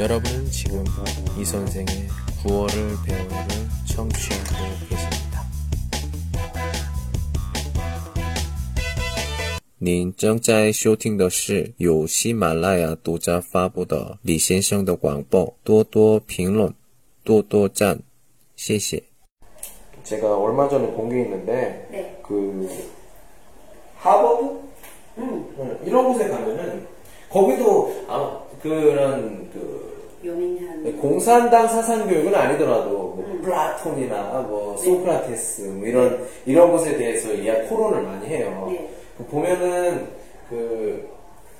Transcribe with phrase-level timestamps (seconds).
[0.00, 0.84] 여러분은 지금
[1.38, 1.86] 이 선생의
[2.44, 3.36] 9월을 배우를
[3.86, 5.26] 청취하고 계십니다.
[9.78, 16.72] 您正在收听的是由喜马拉雅独家发布的李先生的广播，多多评论，
[17.24, 18.00] 多多赞，
[18.56, 19.02] 谢谢。
[20.04, 22.20] 제가 얼마 전에 본 게 있는데 네.
[22.22, 22.68] 그
[23.98, 24.44] 하버드
[25.18, 26.86] 음, 응, 이런 곳에 가면은
[27.28, 29.79] 거기도 아마 그런 그
[30.23, 33.41] 유명한 공산당 사상 교육은 아니더라도 뭐 음.
[33.41, 34.83] 플라톤이나 뭐 네.
[34.83, 38.67] 소크라테스 뭐 이런 이런 것에 대해서 이야 토론을 많이 해요.
[38.69, 38.89] 네.
[39.17, 40.07] 그 보면은
[40.49, 41.07] 그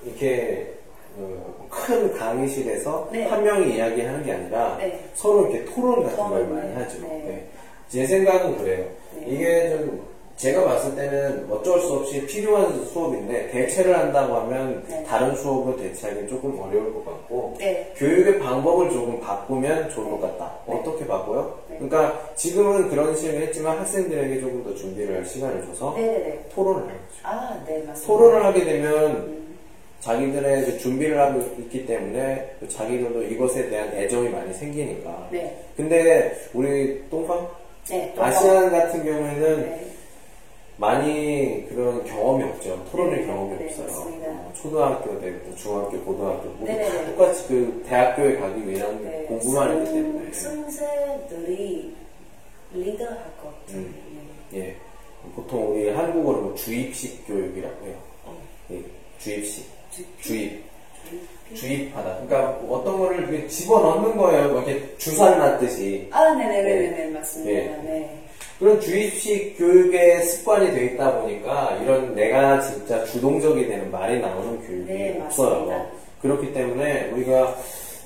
[0.05, 0.73] 이렇게
[1.15, 3.25] 그 큰 강의실에서 네.
[3.25, 4.99] 한 명이 이야기하는 게 아니라 네.
[5.15, 6.75] 서로 이렇게 토론 같은 걸 많이 네.
[6.75, 6.99] 하죠.
[7.01, 7.07] 네.
[7.07, 7.47] 네.
[7.87, 8.85] 제 생각은 그래요.
[9.15, 9.25] 네.
[9.27, 10.05] 이게 좀
[10.41, 15.03] 제가 봤을 때는 어쩔 수 없이 필요한 수업인데 대체를 한다고 하면 네.
[15.03, 17.93] 다른 수업으로 대체하기는 조금 어려울 것 같고 네.
[17.95, 20.51] 교육의 방법을 조금 바꾸면 좋을 것 같다.
[20.67, 20.73] 네.
[20.73, 21.59] 어떻게 바꿔요?
[21.69, 21.77] 네.
[21.77, 26.45] 그러니까 지금은 그런 식으로 했지만 학생들에게 조금 더 준비를 할 시간을 줘서 네네네.
[26.55, 27.21] 토론을 하는 거죠.
[27.21, 28.07] 아, 네, 맞습니다.
[28.07, 29.57] 토론을 하게 되면 음,
[29.99, 35.27] 자기들의 그 준비를 하고 있기 때문에 또 자기들도 이것에 대한 애정이 많이 생기니까.
[35.31, 35.55] 네.
[35.77, 37.47] 근데 우리 똥팡
[37.89, 38.11] 네.
[38.15, 39.91] 또 아시안 같은 경우에는 네.
[40.85, 42.83] 많이 그런 경험이 없죠.
[42.91, 43.87] 토론의 네, 경험이 네, 없어요.
[44.31, 47.05] 어, 초등학교 때부터 중학교, 고등학교 모두 네, 다 네, 네.
[47.11, 50.33] 똑같이 그 대학교에 가기 위한 네, 공부만 했기 승- 때문에.
[50.33, 51.95] 승세들이
[52.73, 53.77] 리더할 것 같아요.
[53.77, 53.95] 음.
[54.51, 54.59] 네.
[54.59, 54.75] 예.
[55.35, 57.95] 보통 우리 한국어로 뭐 주입식 교육이라고 해요.
[58.25, 58.35] 어,
[58.71, 58.81] 예.
[59.19, 59.65] 주입식.
[59.91, 60.63] 주- 주입.
[61.07, 62.25] 주- 주입하다.
[62.25, 64.49] 그러니까 어떤 거를 집어넣는 거예요.
[64.49, 66.07] 뭐 이렇게 주산 놨듯이.
[66.09, 67.51] 아, 네네네 네, 맞습니다.
[67.51, 67.81] 네.
[67.83, 68.17] 네.
[68.61, 74.85] 그런 주입식 교육의 습관이 돼 있다 보니까 이런 내가 진짜 주동적이 되는 말이 나오는 교육이
[74.85, 75.65] 네, 없어요.
[75.65, 75.85] 맞습니다.
[76.21, 77.55] 그렇기 때문에 우리가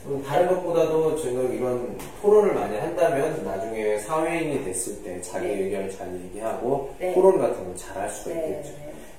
[0.06, 5.64] 음, 다른 것보다도 저희가 이런 토론을 많이 한다면 나중에 사회인이 됐을 때 자기 네.
[5.64, 7.14] 의견을 잘 얘기하고 네.
[7.14, 8.48] 토론 같은 걸 잘 할 수가 네.
[8.48, 8.70] 있겠죠.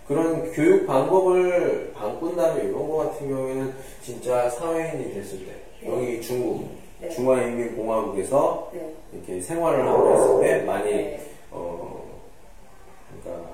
[0.08, 5.90] 그런 교육 방법을 바꾼다면 이런 거 같은 경우에는 진짜 사회인이 됐을 때 네.
[5.92, 6.66] 여기 중국
[7.00, 7.08] 네.
[7.10, 8.94] 중화인민공화국에서 네.
[9.12, 11.30] 이렇게 생활을 하고 있을 때 많이 네.
[11.50, 12.04] 어
[13.22, 13.50] 그러니까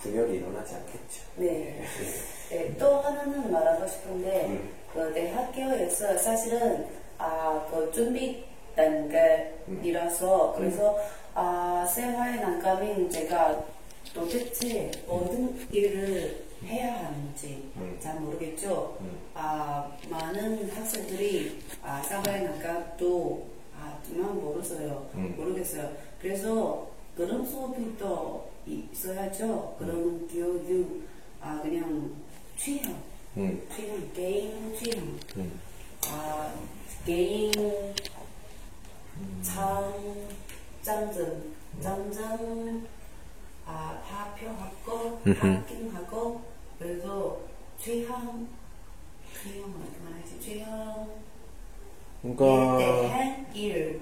[0.00, 1.22] 분열이 일어나지 않겠죠.
[1.36, 1.82] 네.
[2.50, 4.70] 네, 또 하나는 말하고 싶은데, 음.
[4.92, 6.86] 그 대학교에서 사실은,
[7.18, 8.44] 아, 그 준비
[8.74, 10.98] 단계이라서, 그래서,
[11.34, 13.64] 아, 생활 난감인 제가
[14.14, 17.96] 도대체 어떤 일을 해야 하는지 음.
[18.00, 18.98] 잘 모르겠죠.
[19.00, 19.18] 음.
[19.34, 23.46] 아, 많은 학생들이, 아, 사회 난감도,
[23.78, 25.08] 아, 정말 모르어요.
[25.14, 25.34] 음.
[25.36, 25.96] 모르겠어요.
[26.20, 29.76] 그래서 그런 수업이 또 있어야죠.
[29.78, 31.06] 그런 교육,
[31.40, 32.12] 아, 그냥
[32.56, 32.94] 취향,
[33.36, 33.66] 음.
[33.74, 35.18] 취향, 개인 취향.
[35.36, 35.60] 음.
[36.10, 36.54] 아,
[37.04, 37.52] 개인
[39.42, 40.26] 참,
[40.82, 42.86] 짠전, 짠전,
[43.66, 45.20] 아, 발표하고.
[45.24, 46.47] 확인하고,
[46.78, 47.38] 그래서
[47.80, 48.46] 취향,
[49.42, 50.40] 취향, 어떻게 말하지?
[50.40, 51.08] 취향,
[52.22, 54.00] 그러니까 대한 일.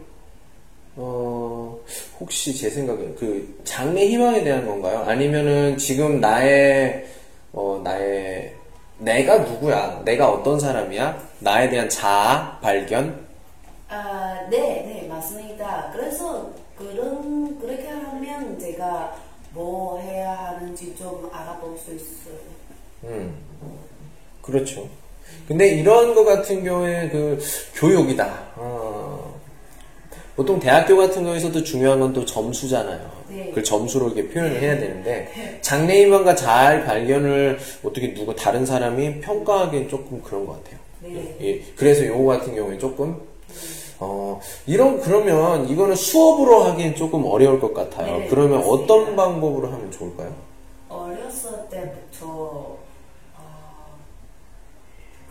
[0.99, 1.79] 어
[2.19, 5.01] 혹시 제 생각에 그 장래 희망에 대한 건가요?
[5.01, 7.07] 아니면은 지금 나의
[7.53, 8.55] 어 나의
[8.99, 10.03] 내가 누구야?
[10.05, 11.23] 내가 어떤 사람이야?
[11.41, 13.27] 나에 대한 자아 발견?
[13.89, 15.91] 아, 네, 네, 맞습니다.
[15.93, 19.15] 그래서 그런, 그렇게 하면 제가
[19.53, 22.37] 뭐 해야 하는지 좀 알아볼 수 있어요.
[23.05, 23.35] 음,
[24.43, 24.89] 그렇죠.
[25.49, 27.39] 근데 이런 거 같은 경우에 그
[27.75, 28.39] 교육이다.
[28.57, 29.35] 어,
[30.37, 33.11] 보통 대학교 같은 거에서도 중요한 건 또 점수잖아요.
[33.29, 33.51] 네.
[33.55, 40.21] 그 점수로 이렇게 표현을 해야 되는데 장래희망과 잘 발견을 어떻게 누구 다른 사람이 평가하기엔 조금
[40.23, 40.79] 그런 것 같아요.
[41.01, 41.37] 네.
[41.41, 43.21] 예, 그래서 요거 같은 경우에 조금
[43.99, 48.19] 어 이런 그러면 이거는 수업으로 하기엔 조금 어려울 것 같아요.
[48.19, 48.95] 네, 그러면 맞습니다.
[48.95, 50.33] 어떤 방법으로 하면 좋을까요?
[50.89, 52.86] 어렸을 때부터 아,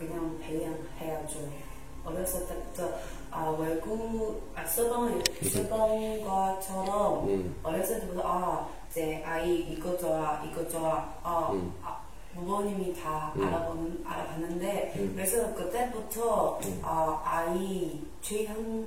[0.06, 1.66] 그냥 배양해야죠.
[2.04, 2.98] 어렸을 때부터
[3.30, 7.56] 아, 외국 아, 서방 서방과처럼 음.
[7.62, 11.74] 어렸을 때부터 아, 제 아이 이거 좋아 이거 좋아 아, 음.
[11.82, 12.00] 아
[12.32, 13.44] 부모님이 다 음.
[13.44, 15.12] 알아보는 알아봤는데 음.
[15.14, 16.80] 그래서 그때부터 음.
[16.82, 18.86] 아, 아이 취향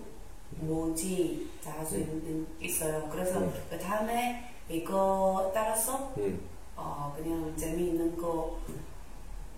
[0.52, 3.08] 뭐지 잘알수 있는 있어요.
[3.12, 3.54] 그래서 음.
[3.70, 6.42] 그 다음에 이거 따라서 음,
[6.76, 8.58] 어, 그냥 재미있는 거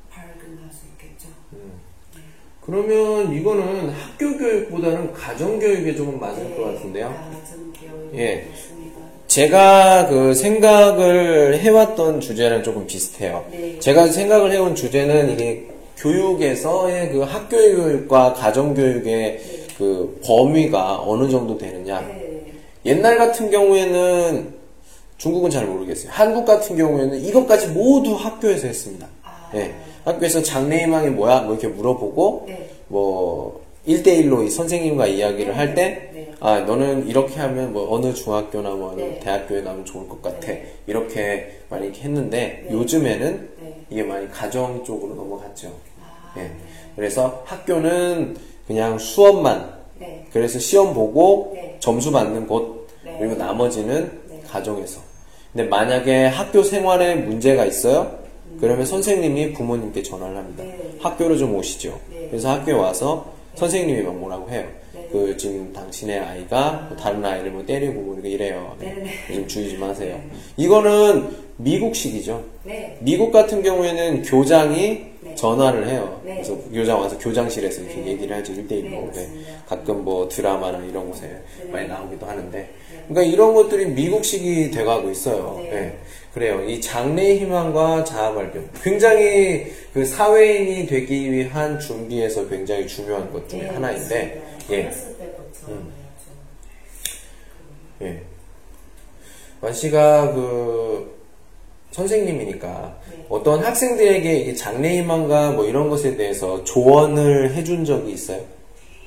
[0.10, 1.28] 발견할 수 있 겠죠.
[1.54, 1.72] 음.
[2.62, 7.08] 그러면 이거는 학교 교육보다는 가정 교육에 조금 맞을 것 같은데요.
[7.08, 8.48] 가정 교육 예.
[8.50, 9.02] 맞습니다.
[9.28, 13.46] 제가 그 생각을 해왔던 주제랑 조금 비슷해요.
[13.52, 13.80] 네.
[13.80, 19.42] 제가 생각을 해온 주제는 이게 교육에서의 그 학교의 교육과 가정 교육의
[19.78, 22.02] 그 범위가 어느 정도 되느냐.
[22.02, 22.52] 네.
[22.86, 24.54] 옛날 같은 경우에는
[25.18, 26.12] 중국은 잘 모르겠어요.
[26.12, 29.08] 한국 같은 경우에는 이것까지 모두 학교에서 했습니다.
[29.24, 29.52] 아.
[29.56, 29.74] 예.
[30.04, 31.42] 학교에서 장래희망이 뭐야?
[31.42, 32.70] 뭐 이렇게 물어보고, 네.
[32.88, 35.58] 뭐, 1대1로 선생님과 이야기를 네.
[35.58, 36.32] 할 때, 네.
[36.40, 39.20] 아, 너는 이렇게 하면 뭐 어느 중학교나 뭐 어느 네.
[39.20, 40.48] 대학교에 나면 좋을 것 같아.
[40.48, 40.74] 네.
[40.88, 42.72] 이렇게 많이 이렇게 했는데, 네.
[42.72, 43.76] 요즘에는 네.
[43.90, 45.70] 이게 많이 가정 쪽으로 넘어갔죠.
[46.02, 46.52] 아, 예.
[46.96, 48.38] 그래서 학교는
[48.68, 50.26] 그냥 수업만, 네.
[50.32, 51.78] 그래서 시험 보고 네.
[51.80, 53.16] 점수 받는 곳, 네.
[53.20, 54.42] 그리고 나머지는 네.
[54.48, 55.02] 가정에서.
[55.54, 58.21] 근데 만약에 학교 생활에 문제가 있어요?
[58.60, 60.64] 그러면 선생님이 부모님께 전화를 합니다.
[60.64, 60.96] 네.
[61.00, 62.00] 학교로 좀 오시죠.
[62.12, 62.28] 네.
[62.30, 64.68] 그래서 학교에 와서 선생님이 막 뭐라고 해요.
[64.94, 65.08] 네.
[65.12, 68.76] 그 지금 당신의 아이가 뭐 다른 아이를 뭐 때리고 뭐 이렇게 이래요.
[69.34, 70.20] 좀 주의 좀 하세요.
[70.58, 72.44] 이거는 미국식이죠.
[72.64, 72.98] 네.
[73.02, 75.36] 미국 같은 경우에는 교장이 네.
[75.36, 76.22] 전화를 해요.
[76.24, 76.36] 네.
[76.36, 78.08] 그래서 교장 와서 교장실에서 이렇게 네.
[78.12, 78.54] 얘기를 하죠.
[78.54, 78.90] 1대1로.
[78.90, 79.52] 네, 맞습니다.
[79.68, 81.28] 가끔 뭐 드라마나 이런 곳에
[81.60, 81.72] 네.
[81.72, 82.70] 많이 나오기도 하는데.
[83.08, 85.60] 그러니까 이런 것들이 미국식이 돼가고 있어요.
[85.64, 85.70] 네.
[85.70, 85.98] 네.
[86.34, 86.64] 그래요.
[86.64, 88.70] 이 장래의 희망과 자아 발견.
[88.82, 94.42] 굉장히 그 사회인이 되기 위한 준비에서 굉장히 중요한 것 중에 네, 하나인데.
[94.72, 94.76] 예.
[94.78, 94.82] 음.
[94.82, 94.98] 해야죠.
[98.04, 98.22] 예.
[99.60, 101.21] 완 씨가 그
[101.92, 103.26] 선생님이니까 네.
[103.30, 108.42] 어떤 학생들에게 이게 장래희망과 뭐 이런 것에 대해서 조언을 해준 적이 있어요?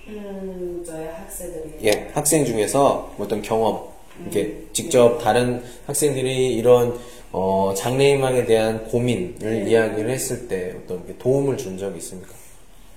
[0.08, 3.80] 음, 저희 학생들이 예, 학생 중에서 어떤 경험,
[4.20, 4.68] 이렇게 음.
[4.72, 6.98] 직접 다른 학생들이 이런
[7.32, 9.70] 어, 장래희망에 대한 고민을 네.
[9.70, 12.32] 이야기를 했을 때 어떤 도움을 준 적이 있습니까?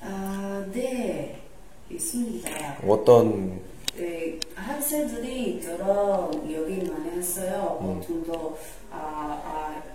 [0.02, 1.36] 아, 네,
[1.90, 2.78] 있습니다.
[2.88, 3.60] 어떤
[3.96, 7.80] 네, 학생들이 저런 얘기 많이 했어요.
[7.82, 8.00] 음.
[8.00, 8.54] 아,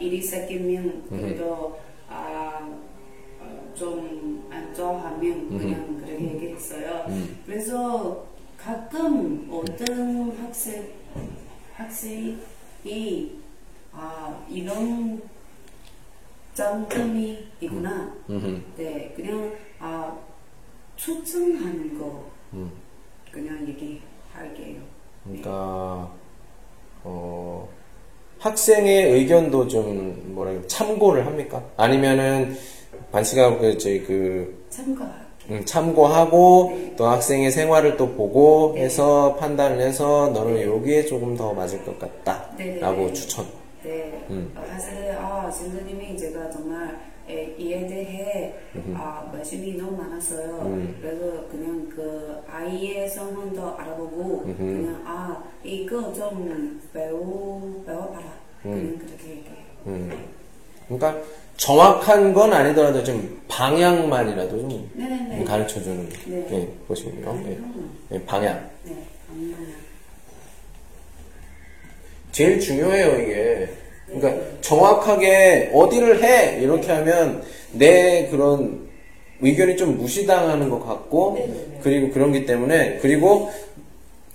[0.03, 1.79] 일이 생기면 그래도
[2.09, 2.69] 아,
[3.41, 7.07] 어, 좀안 좋아하면 그냥 그렇게 얘기했어요.
[7.09, 7.43] 음.
[7.47, 10.93] 그래서 가끔 어떤 학생
[11.75, 13.41] 학생이
[13.93, 15.23] 아 이런
[16.53, 18.15] 장점이 있구나.
[18.29, 20.19] 음흠, 네, 그냥 아
[20.97, 22.71] 추천하는 거 음.
[23.31, 24.83] 그냥 얘기할게요.
[25.25, 26.22] 그러니까 어,
[28.43, 31.63] 학생의 의견도 좀 뭐라 그 참고를 합니까?
[31.77, 32.57] 아니면은
[33.13, 35.23] 반 씨가 그 저희 그 참가할게요.
[35.51, 36.95] 음, 참고하고 네.
[36.97, 38.83] 또 학생의 생활을 또 보고 네.
[38.83, 43.13] 해서 판단을 해서 너는 여기에 조금 더 맞을 것 같다 네, 네, 라고 네.
[43.13, 43.47] 추천
[43.85, 44.53] 네, 음.
[44.57, 46.99] 어, 사실 아 선생님이 제가 정말
[47.29, 48.55] 에, 이에 대해
[48.95, 50.63] 아 말씀이 너무 많았어요.
[50.63, 50.97] 음.
[51.01, 54.57] 그래서 그냥 그 아이의 성분도 알아보고 음흠.
[54.59, 58.32] 그냥 아 이거 좀 배우 배워봐라.
[58.63, 59.57] 그렇게 얘기해요.
[59.87, 60.11] 음.
[60.89, 61.23] 그러니까
[61.57, 65.45] 정확한 건 아니더라도 좀 방향만이라도 좀 네네네.
[65.45, 66.47] 가르쳐주는 네.
[66.51, 67.51] 예, 것이군요 예.
[67.53, 67.91] 음.
[68.13, 68.97] 예, 방향 네,
[69.31, 69.75] 음.
[72.33, 73.69] 제일 중요해요 이게
[74.07, 77.43] 그러니까 정확하게 어디를 해 이렇게 하면
[77.73, 78.89] 내 그런
[79.41, 81.81] 의견이 좀 무시당하는 것 같고 네네네.
[81.83, 83.51] 그리고 그런기 때문에 그리고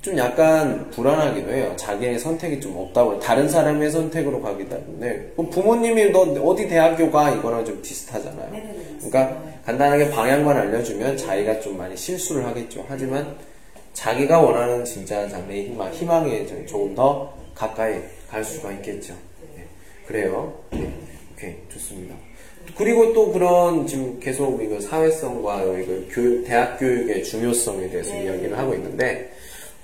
[0.02, 6.12] 좀 약간 불안하기도 해요 자기의 선택이 좀 없다고 다른 사람의 선택으로 가기 때문에 그럼 부모님이
[6.12, 8.98] 너 어디 대학교 가 이거랑 좀 비슷하잖아요 네네네.
[9.00, 13.36] 그러니까 간단하게 방향만 알려주면 자기가 좀 많이 실수를 하겠죠 하지만
[13.98, 18.00] 자기가 원하는 진짜 장래의 희망, 희망에 좀 조금 더 가까이
[18.30, 19.16] 갈 수가 있겠죠.
[19.56, 19.64] 네.
[20.06, 20.54] 그래요.
[20.70, 20.94] 네.
[21.34, 22.14] 오케이, 좋습니다.
[22.78, 28.26] 그리고 또 그런 지금 계속 이거 사회성과 이거 교육, 대학 교육의 중요성에 대해서 네.
[28.26, 29.32] 이야기를 하고 있는데,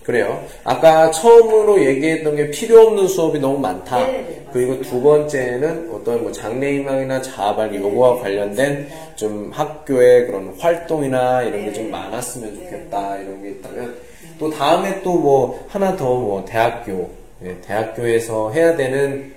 [0.04, 0.44] 그래요.
[0.64, 4.06] 아까 처음으로 얘기했던 게 필요 없는 수업이 너무 많다.
[4.06, 4.82] 네, 네, 그리고.
[4.82, 9.16] 두 번째는 어떤 뭐 장래희망이나 자아발견 네, 요거와 네, 관련된 맞습니다.
[9.16, 11.74] 좀 학교의 그런 활동이나 이런 게 네.
[11.74, 12.64] 좀 많았으면 네.
[12.66, 13.96] 좋겠다 이런 게 있다면
[14.40, 17.10] 또 다음에 또 뭐 하나 더 뭐 대학교
[17.46, 19.34] 예, 대학교에서 해야 되는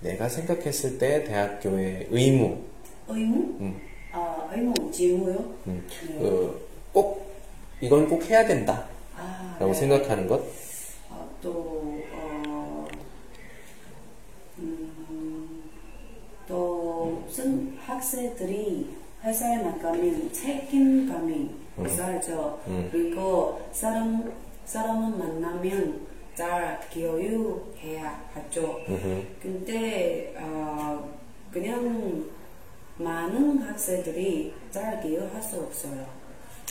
[0.00, 2.56] 내가 생각했을 때 대학교의 의무
[3.08, 3.34] 의무?
[3.60, 3.80] 음.
[4.12, 5.36] 아 의무 직무요?
[5.66, 5.86] 음,
[6.18, 6.28] 네.
[6.92, 7.24] 그꼭
[7.80, 8.83] 이건 꼭 해야 된다
[9.58, 9.74] 라고 아, 네.
[9.74, 10.40] 생각하는 것
[11.10, 12.88] 아, 또, 어,
[14.58, 15.62] 음,
[16.48, 18.90] 또, 선, 학생들이
[19.22, 21.50] 회사에 나가면 책임감이
[21.86, 22.60] 있어야죠.
[22.66, 22.88] 음.
[22.90, 24.32] 그리고 사람,
[24.64, 28.80] 사람을 만나면 잘 교육해야 하죠.
[28.88, 29.24] 음흠.
[29.40, 31.08] 근데, 어,
[31.52, 32.24] 그냥
[32.98, 36.06] 많은 학생들이 잘 교육할 수 없어요.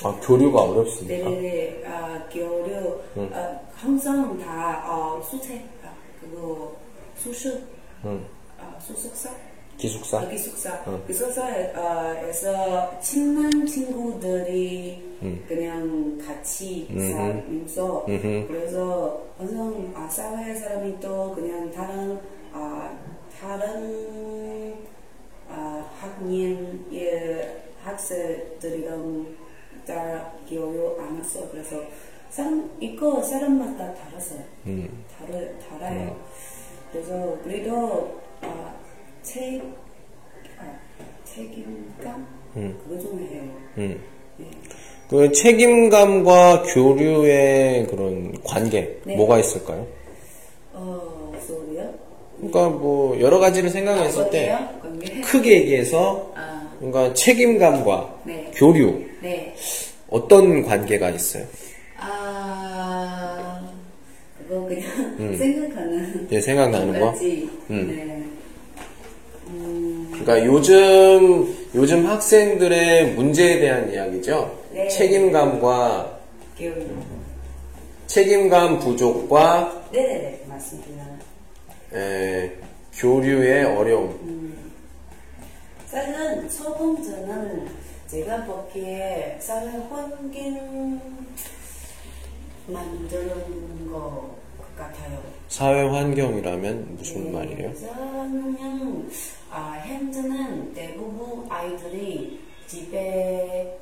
[0.04, 1.30] 아 교류가 어렵습니까?
[1.30, 3.30] 네네네, 아, 교류, 음.
[3.34, 6.76] 아, 항상 다, 어, 수책, 아, 그거,
[7.16, 7.64] 수습,
[8.04, 8.26] 음.
[8.60, 9.30] 아, 수습사?
[9.78, 10.22] 기숙사.
[10.22, 10.84] 어, 기숙사.
[10.86, 11.02] 어.
[11.08, 15.02] 기숙사에서 친한 친구들이
[15.48, 17.12] 그냥 같이 음흠.
[17.12, 18.48] 살면서 음흠.
[18.48, 22.20] 그래서 항상 아, 사회 사람이 또 그냥 다른
[22.52, 22.96] 아,
[23.42, 24.76] 다른
[25.50, 29.43] 아, 학년의 학생들이랑
[29.86, 31.50] 잘 교류 안 했어.
[31.52, 31.82] 그래서
[32.30, 34.40] 사람 이거 사람마다 달았어요.
[34.66, 35.04] 음.
[35.18, 36.16] 다르 달아요.
[36.92, 38.74] 그래서 그래도 아,
[39.22, 39.62] 책
[40.60, 40.64] 아,
[41.26, 42.80] 책임감 음.
[42.84, 43.44] 그거 좀 해요.
[43.78, 44.02] 음.
[44.38, 44.48] 네.
[45.10, 49.16] 그 책임감과 교류의 그런 관계 네.
[49.16, 49.86] 뭐가 있을까요?
[50.74, 51.94] 어, 소리요?
[52.38, 54.80] 그러니까 뭐 여러 가지를 생각했을 때 어때요?
[54.82, 55.22] 관계?
[55.22, 58.52] 크게 얘기해서 아, 뭔가 책임감과 네.
[58.56, 59.56] 교류 네.
[60.10, 61.46] 어떤 관계가 있어요?
[61.98, 63.66] 아,
[64.38, 64.84] 그거 그냥
[65.38, 67.10] 생각하는 네, 생각나는 거.
[67.70, 67.88] 음.
[67.88, 68.24] 네.
[69.48, 74.60] 음, 그러니까 요즘 요즘 학생들의 문제에 대한 이야기죠.
[74.74, 74.90] 네.
[74.90, 76.20] 책임감과.
[78.08, 81.04] 책임감 부족과 네네네, 맞습니다.
[81.96, 82.52] 에,
[82.94, 84.54] 교류의 어려움.
[85.88, 87.66] 사실은 첫 번째는
[88.14, 91.02] 제가 보기에 사회 환경
[92.68, 94.36] 만드는 것
[94.78, 95.20] 같아요.
[95.48, 97.74] 사회 환경이라면 무슨 말이에요?
[97.74, 99.10] 저는
[99.50, 103.80] 아, 현재는 대부분 아이들이 집에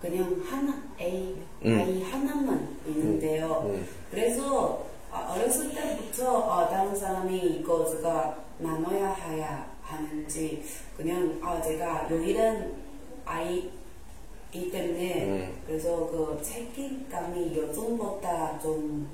[0.00, 1.80] 그냥 하나 A 음.
[1.80, 3.64] 아이 하나만 있는데요.
[3.66, 3.84] 음.
[4.12, 10.62] 그래서 아, 어렸을 때부터 어, 다른 사람이 이거 제가 나눠야 해야 하는지
[10.96, 12.81] 그냥 아 제가 유일한
[13.24, 15.62] 아이이기 때문에 음.
[15.66, 19.08] 그래서 그 책임감이 요즘보다 좀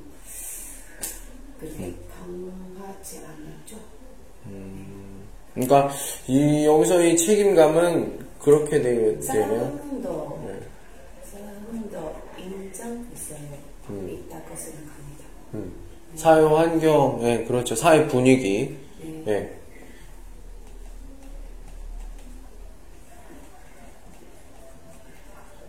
[1.61, 3.77] 그렇게 강하지 않았죠.
[5.55, 5.91] 그러니까
[6.27, 10.61] 이 여기서 이 책임감은 그렇게 되, 되면 사람도 네.
[11.25, 13.39] 사람도 인정 있어요.
[13.91, 14.09] 음.
[14.09, 15.25] 있다고 생각합니다.
[16.15, 17.75] 사회 환경, 예, 그렇죠.
[17.75, 18.77] 사회 분위기,
[19.25, 19.58] 네.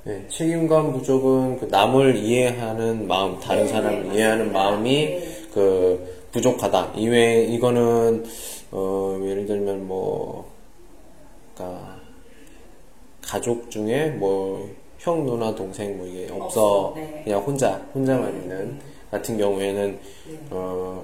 [0.08, 0.12] 예.
[0.12, 4.52] 예, 책임감 부족은 그 남을 이해하는 마음, 다른 네, 사람을 네, 이해하는.
[4.52, 5.42] 마음이 네.
[5.54, 6.94] 그 부족하다.
[6.96, 8.24] 이외 이거는
[8.72, 10.50] 어, 예를 들면 뭐,
[11.56, 11.98] 그러니까
[13.22, 16.46] 가족 중에 뭐 형, 누나, 동생 뭐 이게 없어.
[16.46, 17.22] 없어, 네.
[17.24, 18.80] 그냥 혼자 혼자만 있는
[19.12, 20.00] 같은 경우에는
[20.52, 21.04] 어,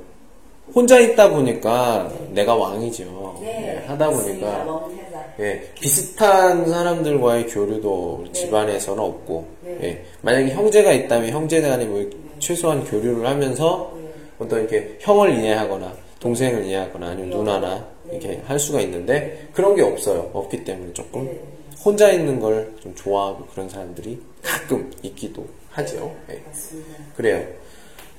[0.74, 3.38] 혼자 있다 보니까 내가 왕이죠.
[3.42, 4.48] 네, 예, 하다 맞습니다.
[4.48, 5.26] 보니까 멍해서.
[5.40, 9.78] 예, 비슷한 사람들과의 교류도 집안에서는 없고, 네.
[9.84, 14.10] 예, 만약에 형제가 있다면 형제 간에 뭐 최소한 교류를 하면서 네.
[14.40, 20.30] 어떤 이렇게 형을 이해하거나 동생을 이해하거나 아니면 누나나 이렇게 할 수가 있는데 그런 게 없어요.
[20.34, 21.40] 없기 때문에 조금 네.
[21.84, 26.14] 혼자 있는 걸 좀 좋아하고 그런 사람들이 가끔 있기도 하죠.
[26.32, 26.42] 예.
[26.48, 26.90] 맞습니다.
[27.16, 27.44] 그래요.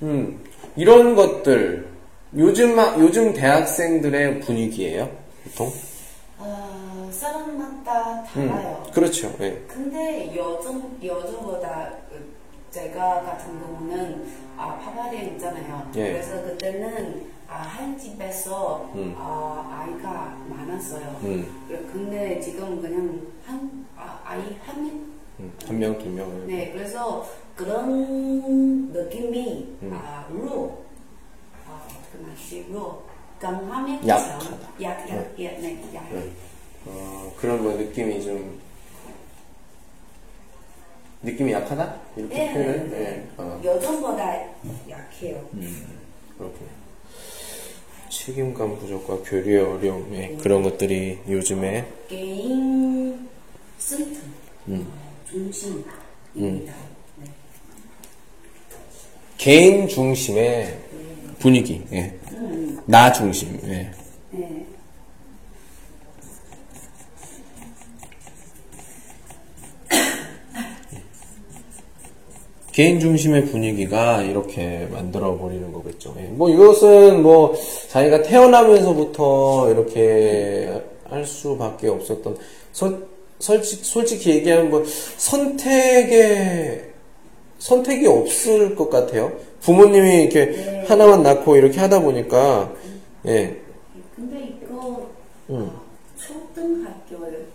[0.02, 0.40] 음,
[0.76, 1.86] 이런 것들
[2.36, 5.08] 요즘 학- 요즘 대학생들의 분위기예요.
[5.44, 5.72] 보통.
[6.38, 8.82] 아, 사람마다 달라요.
[8.92, 9.34] 그렇죠.
[9.40, 9.62] 예.
[9.66, 12.34] 근데 요즘 요즘보다 그
[12.70, 14.26] 제가 같은 경우는
[14.56, 15.90] 아 파바리에 있잖아요.
[15.96, 16.12] 예.
[16.12, 19.14] 그래서 그때는 아, 한 집에서 음.
[19.16, 21.18] 아, 아이가 많았어요.
[21.22, 21.64] 음.
[21.68, 25.06] 그- 근데 지금 그냥 한 아, 아이 한 명.
[25.38, 26.46] 음, 한 명, 두 명.
[26.46, 29.90] 네, 그래서 그런 느낌이 음.
[29.94, 30.84] 아, 로
[32.70, 33.02] 로
[33.38, 34.58] 강하면 약하다.
[34.82, 36.08] 약, 약, 예, 네, 약.
[36.12, 36.30] 네.
[36.86, 38.60] 어, 그런 거 느낌이 좀
[41.22, 42.00] 느낌이 약하다?
[42.16, 42.90] 이렇게 네, 표현을?
[42.90, 43.28] 네, 네.
[43.36, 44.42] 어, 요즘보다
[44.88, 45.48] 약해요.
[46.38, 46.70] 그렇군요.
[48.08, 53.28] 책임감 부족과 교류의 어려움, 예, 그런 것들이 요즘에 개인
[53.78, 54.20] 센터
[54.68, 54.86] 음.
[55.28, 55.92] 중심입니다.
[56.34, 57.26] 네.
[59.38, 60.85] 개인 중심의
[61.38, 62.14] 분위기, 예.
[62.86, 63.90] 나 중심, 예.
[64.32, 64.66] 네.
[72.72, 76.14] 개인 중심의 분위기가 이렇게 만들어 버리는 거겠죠.
[76.18, 76.24] 예.
[76.24, 77.54] 뭐 이것은 뭐
[77.88, 80.70] 자기가 태어나면서부터 이렇게
[81.04, 82.36] 할 수밖에 없었던
[82.72, 83.06] 선-
[83.38, 84.84] 솔직, 솔직히 얘기하면 뭐
[85.16, 86.82] 선택의
[87.58, 89.32] 선택이 없을 것 같아요.
[89.60, 90.84] 부모님이 이렇게 네.
[90.86, 92.72] 하나만 낳고 이렇게 하다 보니까
[93.26, 93.60] 예.
[94.14, 95.10] 근데 이거
[95.50, 95.70] 음.
[96.16, 97.46] 초등학교부터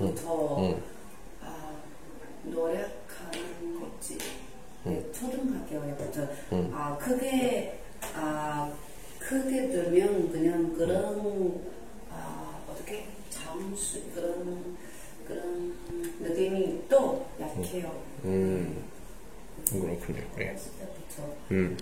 [0.00, 0.82] 음.
[1.42, 1.72] 아,
[2.44, 4.18] 노력하는 거지.
[4.84, 6.70] 네, 초등학교부터 음.
[6.74, 7.78] 아 크게
[8.14, 8.72] 아
[9.18, 11.60] 크게 들면 그냥 그런
[12.10, 14.76] 아 어떻게 방식 그런
[15.26, 15.74] 그런
[16.20, 17.92] 느낌이 또 약해요.
[18.24, 18.84] 음,
[19.70, 20.22] 그렇군요.
[20.40, 20.56] 예.
[21.52, 21.76] 음.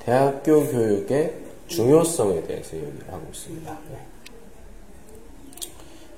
[0.00, 1.34] 대학교 교육의
[1.66, 3.78] 중요성에 대해서 얘기를 하고 있습니다.
[3.90, 3.98] 네.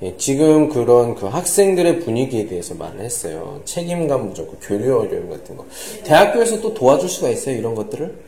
[0.03, 3.61] 예, 지금 그런 그 학생들의 분위기에 대해서 말을 했어요.
[3.65, 5.67] 책임감 그 교류 어려움 같은 거.
[6.05, 8.25] 대학교에서 또 도와줄 수가 있어요, 이런 것들을?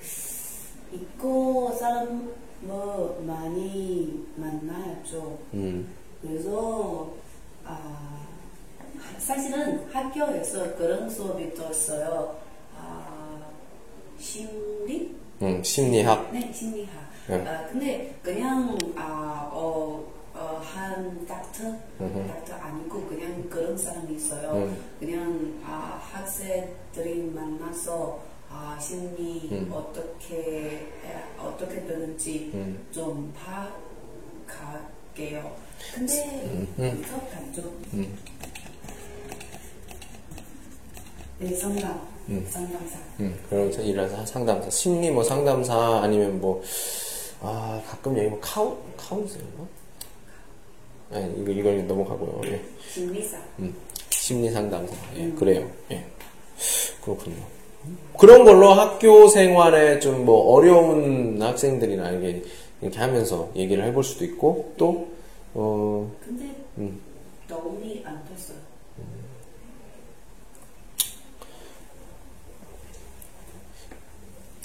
[0.93, 5.39] 있고 사람 뭐 많이 만나야죠.
[5.55, 5.89] 음,
[6.21, 7.15] 그래서
[7.65, 8.01] 아,
[9.23, 12.37] 사실은 학교에서 그런 수업이 또 있어요.
[12.76, 13.41] 아,
[14.19, 15.14] 심리?
[15.41, 16.33] 음, 심리학.
[16.33, 16.91] 네, 심리학.
[17.29, 17.47] 네.
[17.47, 21.62] 아, 근데 그냥 아, 어, 어, 한 닥터,
[22.00, 22.26] 음흠.
[22.26, 24.55] 닥터 아니고 그냥 그런 사람이 있어요.
[24.55, 24.76] 음.
[24.99, 29.71] 그냥 아, 학생들이 만나서 아, 심리 음.
[29.73, 32.87] 어떻게 에, 어떻게 되는지 음.
[32.91, 33.33] 좀
[34.47, 35.57] 파악할게요.
[35.95, 36.75] 근데 음.
[36.79, 38.19] 음.
[41.43, 42.47] 네, 상담, 음.
[42.49, 42.99] 상담사.
[43.21, 46.63] 음, 그러면서 일하는 상담사, 심리 뭐 상담사 아니면 뭐,
[47.41, 49.45] 아, 가끔 여기 뭐 카운, 카운셀러?
[51.13, 52.41] 아니, 이거, 이걸 넘어가고요.
[52.53, 52.63] 예.
[52.89, 53.37] 심리사.
[53.59, 53.75] 음,
[54.11, 54.95] 심리 상담사.
[55.17, 55.69] 예, 그래요.
[55.91, 56.05] 예.
[57.03, 57.37] 그렇군요.
[58.17, 62.45] 그런 걸로 학교 생활에 좀 뭐 어려운 학생들이나 이게
[62.81, 65.09] 이렇게 하면서 얘기를 해볼 수도 있고, 또,
[65.55, 66.45] 어, 근데
[66.79, 67.01] 음.
[67.49, 68.59] 도움이 안 됐어요.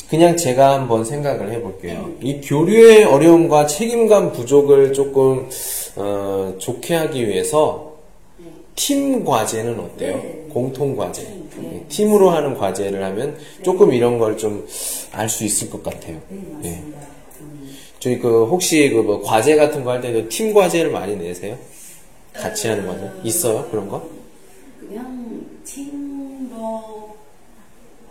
[0.10, 2.12] 그냥 제가 한번 생각을 해볼게요.
[2.22, 5.50] 이 교류의 어려움과 책임감 부족을 조금
[5.98, 7.98] 어, 좋게 하기 위해서
[8.38, 8.46] 네.
[8.76, 10.16] 팀 과제는 어때요?
[10.18, 10.46] 네.
[10.50, 11.24] 공통 과제.
[11.24, 11.72] 네.
[11.82, 14.66] 예, 팀으로 하는 과제를 하면 조금 이런 걸 좀
[15.12, 16.20] 알 수 있을 것 같아요.
[16.62, 16.84] 네.
[18.00, 21.58] 저희 그 혹시 그 뭐 과제 같은 거 할 때도 팀 과제를 많이 내세요?
[22.34, 23.68] 같이 하는 과제 있어요?
[23.72, 24.08] 그런 거?
[24.80, 27.16] 그냥 팀으로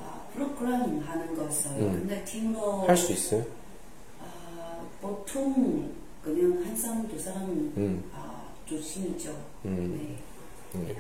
[0.00, 1.76] 아, 프로그램 하는 거 있어요.
[1.78, 3.44] 근데 팀으로 할 수 있어요?
[4.20, 7.42] 아, 보통 그냥 한 사람 두 사람
[7.76, 8.04] 음.
[8.14, 9.30] 아, 조심이죠.
[9.64, 10.18] 음.
[10.74, 10.78] 네.
[10.80, 10.96] 음.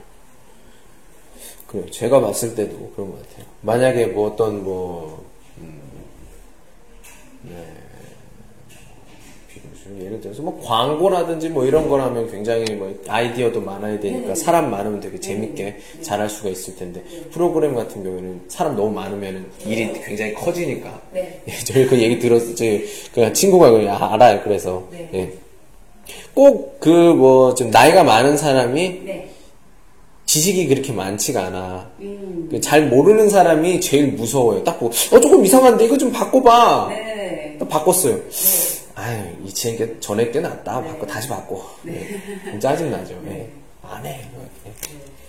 [1.66, 1.90] 그래요.
[1.90, 3.46] 제가 봤을 때도 그런 것 같아요.
[3.62, 5.24] 만약에 뭐 어떤 뭐,
[5.58, 5.80] 음,
[7.42, 7.66] 네.
[9.88, 14.34] 비교수, 예를 들어서 뭐 광고라든지 뭐 이런 걸 하면 굉장히 뭐 아이디어도 많아야 되니까 네.
[14.34, 15.20] 사람 많으면 되게 네.
[15.20, 16.02] 재밌게 네.
[16.02, 21.40] 잘할 수가 있을 텐데 프로그램 같은 경우에는 사람 너무 많으면 일이 굉장히 커지니까 네.
[21.48, 22.54] 예, 저희 그 얘기 들었어요.
[22.54, 24.40] 저희 그 친구가 아- 알아요.
[24.42, 25.08] 그래서 네.
[25.14, 25.32] 예.
[26.34, 29.30] 꼭그 뭐 좀 나이가 많은 사람이 네.
[30.26, 31.90] 지식이 그렇게 많지가 않아.
[32.00, 32.48] 음.
[32.50, 34.62] 그잘 모르는 사람이 제일 무서워요.
[34.64, 36.88] 딱 보고 어 조금 이상한데 이거 좀 바꿔봐.
[36.90, 37.56] 네.
[37.58, 38.16] 딱 바꿨어요.
[38.16, 38.75] 네.
[38.96, 40.80] 아유 이 책이 전에 게 낫다.
[40.80, 40.88] 네.
[40.88, 41.62] 바꿔 다시 바꿔.
[41.86, 42.58] 예.
[42.58, 43.14] 짜증 나죠.
[43.26, 43.48] 예.
[43.82, 44.26] 안 해.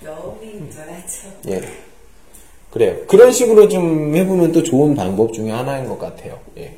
[0.04, 1.28] 도움이 돼야죠.
[1.50, 1.62] 예.
[2.72, 3.06] 그래요.
[3.08, 6.40] 그런 식으로 좀 해보면 또 좋은 방법 중에 하나인 것 같아요.
[6.58, 6.74] 예.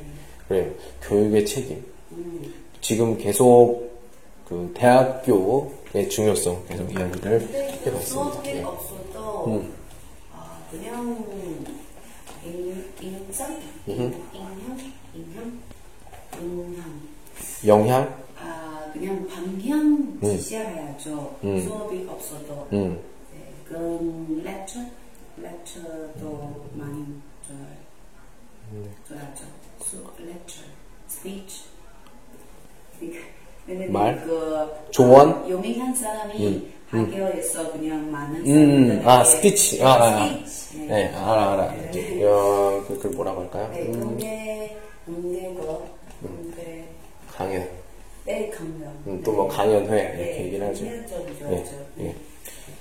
[0.48, 0.70] 그래요.
[1.02, 1.84] 교육의 책임.
[2.10, 2.54] 음.
[2.80, 3.88] 지금 계속
[4.48, 8.68] 그 대학교의 중요성 계속 이야기를 근데 해봤습니다.
[8.68, 9.72] 없어도 음.
[10.32, 11.24] 아, 그냥
[12.44, 14.12] 인, 인상, 인형,
[15.14, 15.60] 인형,
[16.40, 16.84] 인형.
[17.66, 18.20] 영향?
[18.38, 20.20] 아 그냥 방향 음.
[20.22, 21.36] 지시해야죠.
[21.44, 21.60] 음.
[21.60, 22.98] 수업이 없어도 음.
[23.32, 24.80] 네, 그런 렉처,
[25.36, 27.04] 렉처도 많이
[27.46, 27.80] 좋아요.
[28.72, 28.90] 음.
[29.06, 29.44] 좋아하죠.
[29.82, 30.60] 수 렉처,
[31.08, 31.64] 스피치.
[33.88, 34.20] 말?
[34.24, 35.48] 그 조언?
[35.48, 36.72] 유명한 사람이 음.
[36.88, 39.82] 학교에서 그냥 많은 음, 사람들에게 아, 스피치.
[39.82, 40.28] 아, 아, 아.
[40.44, 40.86] 스피치.
[40.86, 41.72] 네, 알아, 알아.
[41.92, 42.24] 네.
[42.24, 43.70] 어, 그, 그 뭐라고 할까요?
[43.72, 44.76] 네, 음, 공개,
[45.06, 45.54] 공개,
[47.40, 47.66] 강연.
[48.26, 48.92] 네, 강연.
[49.06, 50.84] 음, 또뭐 강연회 이렇게 네, 얘기를 하죠.
[50.84, 51.64] 예.
[52.00, 52.14] 예.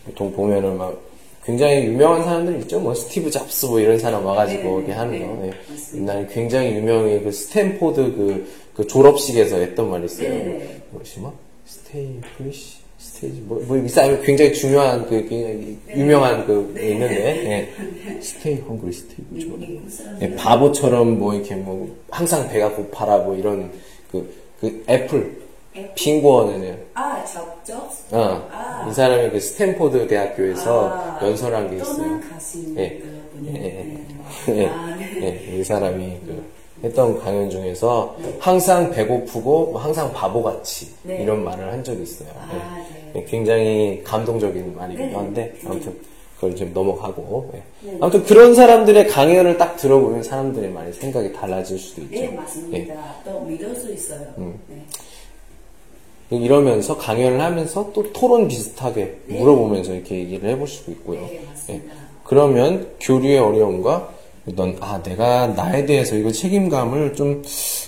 [0.05, 0.99] 보통 보면은 막
[1.45, 2.77] 굉장히 유명한 사람들 있죠.
[2.81, 5.47] 뭐 스티브 잡스 뭐 이런 사람 와가지고 네, 이렇게 하는 네, 거.
[5.47, 5.97] 예.
[5.97, 10.27] 옛날에 굉장히 유명해 그 스탠포드 그, 그 졸업식에서 했던 말이 있어요.
[10.27, 10.81] 네, 네.
[10.89, 11.33] 뭐지 뭐?
[11.65, 15.95] stay foolish stay 뭐, 뭐 이상 굉장히 중요한 그 굉장히 네.
[15.95, 17.71] 유명한 그 있는데
[18.09, 18.21] 예.
[18.21, 20.21] 스테이 헝그리 스테이 사람.
[20.21, 23.71] 예, 바보처럼 뭐 이렇게 뭐 항상 배가 고파라 뭐 이런
[24.11, 25.39] 그, 그 애플
[25.75, 25.93] 애플?
[25.95, 27.91] 핑거는 아, 적적?
[28.11, 28.87] 어, 아.
[28.89, 32.19] 이 사람이 그 스탠포드 대학교에서 아, 연설한 게 있어요.
[32.29, 32.97] 가신 예.
[32.97, 33.55] 그분이.
[33.55, 34.05] 예, 네.
[34.49, 35.47] 예, 아, 네.
[35.51, 36.43] 예, 이 사람이 그
[36.83, 41.23] 했던 강연 중에서 항상 배고프고 뭐 항상 바보같이 네.
[41.23, 42.29] 이런 말을 한 적이 있어요.
[42.35, 43.23] 아, 예.
[43.25, 45.15] 굉장히 감동적인 말이기도 네.
[45.15, 45.69] 한데 네.
[45.69, 45.97] 아무튼
[46.39, 47.51] 그걸 좀 넘어가고.
[47.53, 47.97] 예.
[47.99, 52.13] 아무튼 그런 사람들의 강연을 딱 들어보면 사람들의 많이 생각이 달라질 수도 있죠.
[52.13, 52.27] 네, 예.
[52.29, 53.15] 맞습니다.
[53.25, 54.25] 또 믿을 수 있어요.
[54.37, 54.57] 음.
[54.69, 56.37] 네.
[56.37, 61.19] 이러면서 강연을 하면서 또 토론 비슷하게 물어보면서 이렇게 얘기를 해볼 수도 있고요.
[61.21, 61.93] 네, 맞습니다.
[62.23, 64.13] 그러면 교류의 어려움과
[64.55, 67.43] 넌, 아, 내가 나에 대해서 이거 책임감을 좀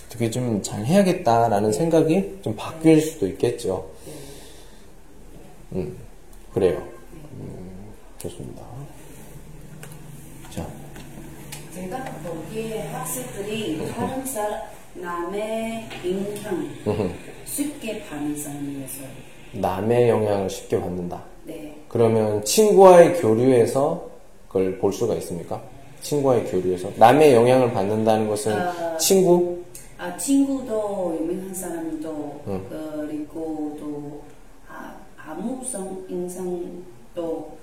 [0.08, 3.86] 어떻게 좀 잘 해야겠다라는 생각이 좀 바뀔 수도 있겠죠.
[5.74, 5.96] 음,
[6.54, 6.91] 그래요.
[8.22, 8.62] 음, 좋습니다.
[10.52, 10.68] 자,
[11.74, 16.70] 제가 보기에 학생들이 다른 사람의 인형
[17.46, 19.08] 쉽게 받는 사람이었어요.
[19.54, 21.24] 남의 영향을 쉽게 받는다.
[21.46, 21.76] 네.
[21.88, 24.10] 그러면 친구와의 교류에서
[24.48, 25.62] 그걸 볼 수가 있습니까?
[26.02, 28.98] 친구와의 교류에서 남의 영향을 받는다는 것은 아.
[28.98, 29.62] 친구
[29.98, 32.66] 아, 친구도 유명한 사람도 응.
[32.70, 34.24] 그리고 또
[34.68, 37.61] 아, 아무성 인상도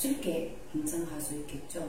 [0.00, 1.86] 쉽게 인상할 수 있겠죠.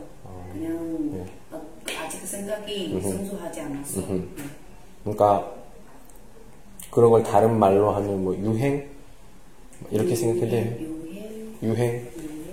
[0.52, 1.62] 그냥 어,
[1.98, 4.02] 아직 생각이 성숙하지 않았어.
[4.02, 4.24] 네.
[5.04, 5.54] 그러니까
[6.90, 8.90] 그런 걸 다른 말로 하면 뭐 유행
[9.90, 10.76] 이렇게 생각해도 돼요.
[10.82, 12.52] 유행, 유행 유행.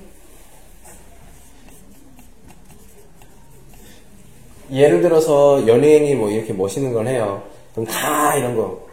[4.70, 7.42] 예를 들어서 연예인이 뭐 이렇게 멋있는 걸 해요.
[7.72, 8.87] 그럼 다 이런 거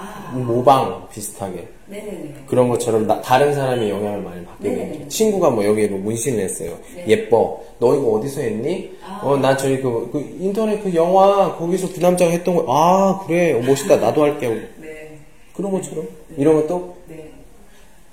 [0.00, 2.34] 아, 모방 비슷하게 네네네.
[2.46, 4.92] 그런 것처럼 나- 다른 사람이 영향을 많이 받게 네.
[4.92, 5.08] 되죠.
[5.08, 6.78] 친구가 뭐 여기에 뭐 문신을 했어요.
[7.06, 7.60] 예뻐.
[7.78, 8.92] 너 이거 어디서 했니?
[9.04, 9.20] 아.
[9.24, 12.64] 어, 나 저기 그, 그 인터넷 그 영화 거기서 그 남자가 했던 거.
[12.68, 13.96] 아 그래 어, 멋있다.
[14.00, 14.48] 나도 할게.
[14.78, 15.18] 네.
[15.54, 17.30] 그런 것처럼 이런 것도 네.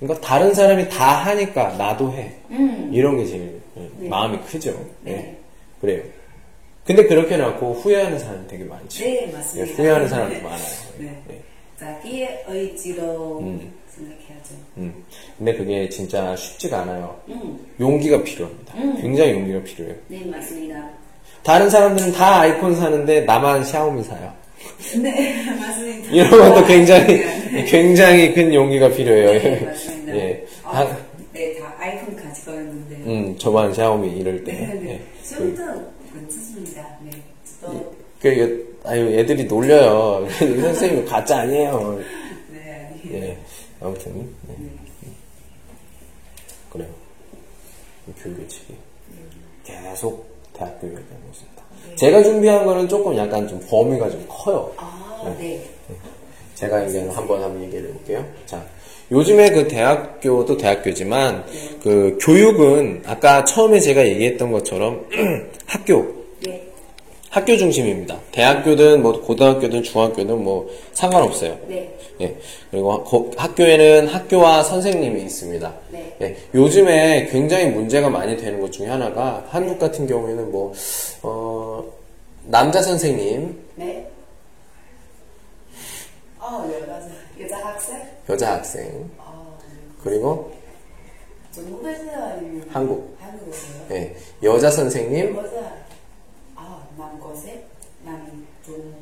[0.00, 2.32] 그러니까 다른 사람이 다 하니까 나도 해.
[2.50, 2.90] 음.
[2.92, 4.08] 이런 게 제일 예, 네.
[4.08, 4.70] 마음이 크죠.
[5.06, 5.10] 예.
[5.12, 5.36] 네.
[5.80, 6.02] 그래요.
[6.84, 9.04] 근데 그렇게 해놓고 후회하는 사람이 되게 많죠.
[9.04, 9.70] 네, 맞습니다.
[9.70, 10.58] 예, 후회하는 사람도 많아요.
[11.80, 11.86] 네.
[11.86, 11.94] 예.
[11.94, 13.40] 자기의 의지로
[13.88, 14.54] 생각해야죠.
[14.78, 15.04] 음.
[15.36, 17.18] 근데 그게 진짜 쉽지가 않아요.
[17.28, 17.58] 음.
[17.80, 18.74] 용기가 필요합니다.
[19.00, 19.96] 굉장히 용기가 필요해요.
[20.08, 20.90] 네, 맞습니다.
[21.42, 24.32] 다른 사람들은 다 아이폰 사는데 나만 샤오미 사요.
[25.00, 26.10] 네, 맞습니다.
[26.10, 27.24] 이런 것도 굉장히
[27.66, 29.40] 굉장히 큰 용기가 필요해요.
[29.42, 30.16] 네, 맞습니다.
[30.16, 30.44] 예.
[30.64, 30.96] 아, 다-
[31.32, 32.96] 네, 다 아이폰 가지고 있는데.
[33.06, 34.52] 음, 저만 샤오미 이럴 때.
[34.52, 34.90] 네, 네.
[34.94, 35.00] 예.
[35.36, 35.62] 좀더
[36.12, 36.98] 괜찮습니다.
[37.04, 37.10] 네.
[37.60, 37.87] 또,
[38.20, 38.38] 그,
[38.84, 40.26] 여- 아유, 애들이 놀려요.
[40.42, 42.00] 이 선생님 가짜 아니에요.
[42.52, 43.00] 네.
[43.12, 43.38] 예.
[43.80, 44.54] 아무튼, 네.
[46.70, 46.88] 그래요.
[48.08, 48.74] 이 교육의칙이
[49.64, 51.62] 계속 대학교 얘기하고 있습니다.
[51.96, 54.72] 제가 준비한 거는 조금 약간 좀 범위가 좀 커요.
[54.76, 55.62] 아, 네.
[56.54, 58.26] 제가 이제 한번 한번 얘기를 해볼게요.
[58.46, 58.64] 자,
[59.12, 61.44] 요즘에 그 대학교도 대학교지만
[61.82, 65.06] 그 교육은 아까 처음에 제가 얘기했던 것처럼
[65.66, 66.67] 학교, 네.
[67.38, 68.18] 학교 중심입니다.
[68.32, 71.56] 대학교든 뭐 고등학교든 중학교든 뭐 상관없어요.
[71.68, 71.96] 네.
[72.20, 72.36] 예.
[72.68, 75.72] 그리고 거- 학교에는 학교와 선생님이 있습니다.
[75.92, 76.16] 네.
[76.20, 76.36] 예.
[76.52, 80.72] 요즘에 굉장히 문제가 많이 되는 것 중에 하나가 한국 같은 경우에는 뭐,
[81.22, 81.84] 어,
[82.46, 84.10] 남자 선생님, 네.
[86.40, 87.00] 아, 여자,
[87.40, 88.02] 여자 학생?
[88.28, 89.46] 여자 학생, 아,
[90.02, 90.50] 그리고
[91.56, 93.16] 아니면 한국.
[93.20, 93.86] 한국에서요?
[93.92, 94.16] 예.
[94.42, 95.87] 여자 선생님, 여자, 아,
[96.98, 97.62] 남고생?
[98.04, 98.92] 남중,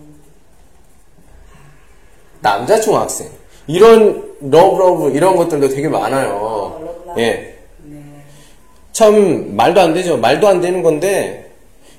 [2.42, 3.30] 남자 중학생.
[3.66, 7.14] 이런 love love 이런 것들도 되게 많아요.
[7.16, 7.58] 예.
[7.84, 8.22] 네.
[8.92, 10.18] 참 말도 안 되죠.
[10.18, 11.50] 말도 안 되는 건데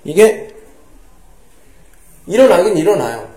[0.04, 0.54] 이게
[2.28, 3.28] 일어나긴 일어나요.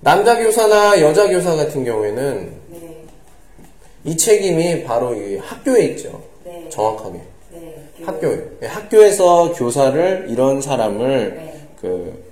[0.00, 3.04] 남자 교사나 여자 교사 같은 경우에는 네.
[4.04, 6.22] 이 책임이 바로 이 학교에 있죠.
[6.44, 6.68] 네.
[6.68, 7.31] 정확하게.
[8.02, 8.06] 네.
[8.06, 8.08] 교육.
[8.08, 8.40] 학교에.
[8.62, 11.60] 예, 학교에서 교사를 이런 사람을 네.
[11.80, 12.24] 그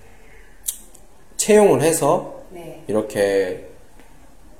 [1.37, 2.83] 채용을 해서 네.
[2.89, 3.65] 이렇게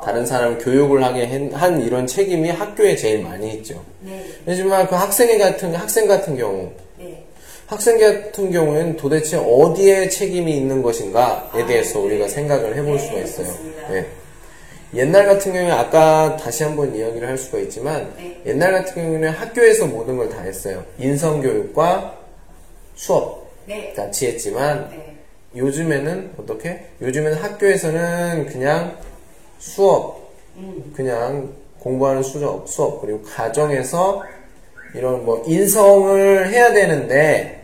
[0.03, 3.83] 다른 사람 교육을 하게 한- 한 이런 책임이 학교에 제일 많이 있죠.
[4.01, 4.25] 네.
[4.47, 7.23] 하지만 그 학생 같은 학생 같은 경우 네.
[7.67, 12.05] 학생 같은 경우에는 도대체 어디에 책임이 있는 것인가에 아, 대해서 네.
[12.07, 13.55] 우리가 생각을 해볼 네, 수가 있어요.
[14.95, 18.41] 옛날 같은 경우에 아까 다시 한번 이야기를 할 수가 있지만 네.
[18.47, 20.85] 옛날 같은 경우에는 학교에서 모든 걸 다 했어요.
[20.99, 22.19] 인성교육과
[22.97, 23.93] 수업 네.
[23.95, 25.17] 같이 했지만 네.
[25.57, 26.81] 요즘에는 어떻게?
[27.01, 28.97] 요즘에는 학교에서는 그냥
[29.59, 30.31] 수업,
[30.95, 34.23] 그냥 공부하는 수업, 수업 그리고 가정에서
[34.95, 37.63] 이런 뭐 인성을 해야 되는데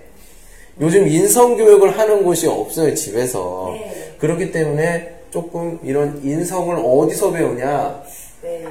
[0.81, 4.15] 요즘 인성 교육을 하는 곳이 없어요 집에서 네.
[4.19, 8.03] 그렇기 때문에 조금 이런 인성을 어디서 배우냐?
[8.41, 8.65] 네.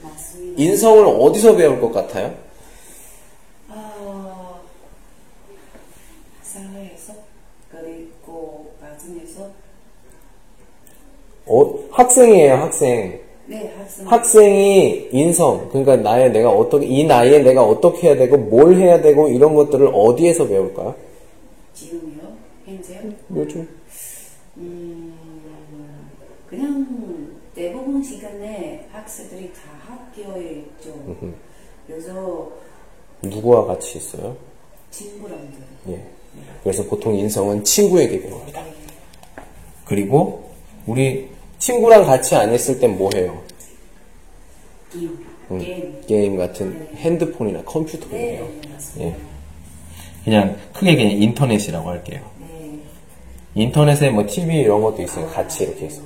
[0.00, 0.62] 맞습니다.
[0.62, 2.32] 인성을 어디서 배울 것 같아요?
[3.68, 4.60] 아,
[6.44, 7.14] 사회에서
[7.72, 9.50] 그리고 가정에서
[11.46, 13.20] 어, 학생이에요 학생.
[13.46, 14.06] 네, 학생.
[14.08, 19.26] 학생이 인성, 그러니까 나의 내가 어떻게 이 나이에 내가 어떻게 해야 되고 뭘 해야 되고
[19.26, 20.94] 이런 것들을 어디에서 배울까요?
[21.74, 22.20] 지금요?
[22.64, 23.00] 현재요?
[23.34, 23.68] 요즘
[24.58, 25.11] 음,
[26.52, 26.86] 그냥
[27.54, 30.94] 대부분 시간에 학생들이 다 학교에 있죠.
[31.86, 32.52] 그래서
[33.22, 34.36] 누구와 같이 있어요?
[34.90, 35.58] 친구랑들.
[35.88, 36.04] 예.
[36.62, 38.62] 그래서 보통 인성은 친구에게 배웁니다.
[39.86, 40.50] 그리고
[40.86, 43.42] 우리 친구랑 같이 안 있을 땐 뭐 해요?
[44.92, 45.26] 게임.
[45.58, 46.00] 게임.
[46.06, 48.46] 게임 같은 핸드폰이나 컴퓨터 네.
[48.98, 49.16] 예.
[50.22, 52.30] 그냥 크게 그냥 인터넷이라고 할게요.
[53.54, 53.62] 네.
[53.62, 55.26] 인터넷에 뭐 TV 이런 것도 있어요.
[55.28, 56.02] 같이 이렇게 해서.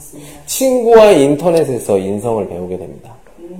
[0.46, 3.14] 친구와 인터넷에서 인성을 배우게 됩니다.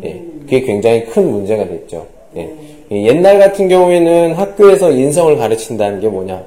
[0.05, 2.07] 예, 그게 굉장히 큰 문제가 됐죠.
[2.37, 2.51] 예.
[2.93, 6.45] 예, 옛날 같은 경우에는 학교에서 인성을 가르친다는 게 뭐냐?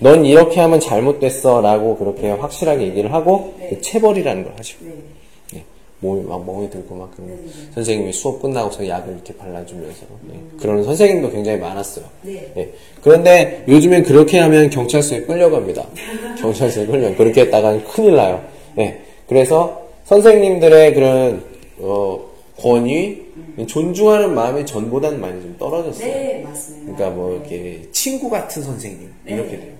[0.00, 4.76] 넌 이렇게 하면 잘못됐어 라고 그렇게 확실하게 얘기를 하고 그 체벌이라는 걸 하죠.
[6.02, 6.08] 네.
[6.08, 7.38] 예, 몸이 막 멍이 들고 막 그런
[7.74, 12.04] 선생님이 수업 끝나고서 약을 이렇게 발라주면서 예, 그런 선생님도 굉장히 많았어요.
[12.22, 12.52] 네.
[12.56, 12.72] 예.
[13.02, 15.86] 그런데 요즘엔 그렇게 하면 경찰서에 끌려갑니다.
[16.40, 18.44] 경찰서에 끌려 그렇게 했다가 큰일 나요.
[18.78, 19.00] 예.
[19.28, 21.44] 그래서 선생님들의 그런
[21.78, 22.20] 어,
[22.58, 23.22] 권위,
[23.66, 26.06] 존중하는 마음이 전보다는 많이 좀 떨어졌어요.
[26.06, 26.96] 네, 맞습니다.
[26.96, 29.72] 그러니까 뭐 이렇게 친구 같은 선생님 이렇게 돼요.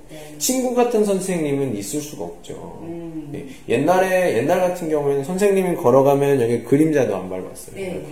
[0.42, 0.46] 네.
[0.46, 2.80] 친구 같은 선생님은 있을 수가 없죠.
[2.82, 3.30] 음.
[3.34, 3.74] 예.
[3.74, 7.76] 옛날에 옛날 같은 경우에는 선생님이 걸어가면 여기 그림자도 안 밟았어요.
[7.76, 8.02] 네.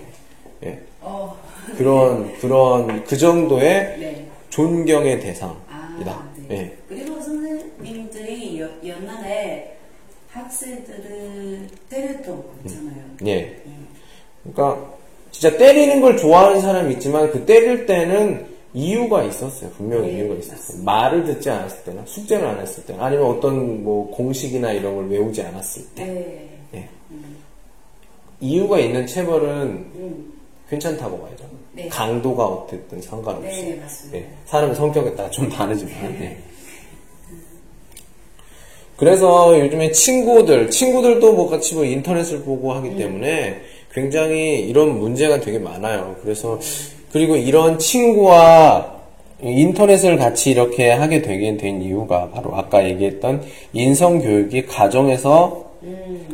[0.65, 0.79] 예.
[1.01, 1.37] 어,
[1.77, 3.63] 그런 그런 그 정도의
[3.99, 4.27] 네.
[4.51, 5.59] 존경의 대상이다.
[5.69, 6.57] 아, 네.
[6.57, 6.77] 예.
[6.89, 9.77] 그리고 선생님들이 여- 옛날에
[10.31, 13.03] 학생들을 때렸던 거 있잖아요.
[13.27, 13.57] 예.
[14.45, 14.89] 그러니까
[15.33, 19.71] 진짜 때리는 걸 좋아하는 사람이 있지만 그 때릴 때는 이유가 있었어요.
[19.71, 20.83] 분명히 네, 이유가 있었어요.
[20.85, 25.43] 말을 듣지 않았을 때나 숙제를 안 했을 때나 아니면 어떤 뭐 공식이나 이런 걸 외우지
[25.43, 26.49] 않았을 때 네.
[26.75, 26.89] 예.
[28.41, 29.49] 이유가 있는 체벌은
[29.95, 30.33] 음.
[30.69, 31.45] 괜찮다고 봐야죠.
[31.73, 31.89] 네.
[31.89, 33.63] 강도가 어쨌든 상관없이.
[33.63, 34.19] 네, 맞습니다.
[34.19, 34.31] 예.
[34.47, 35.95] 사람 성격에 따라 좀 다르지만.
[36.21, 36.39] 예.
[38.97, 45.59] 그래서 요즘에 친구들, 친구들도 뭐 같이 뭐 인터넷을 보고 하기 때문에 굉장히 이런 문제가 되게
[45.59, 46.17] 많아요.
[46.23, 46.61] 그래서
[47.13, 49.01] 그리고 이런 친구와
[49.43, 53.43] 인터넷을 같이 이렇게 하게 되게 된 이유가 바로 아까 얘기했던
[53.73, 55.71] 인성 교육이 가정에서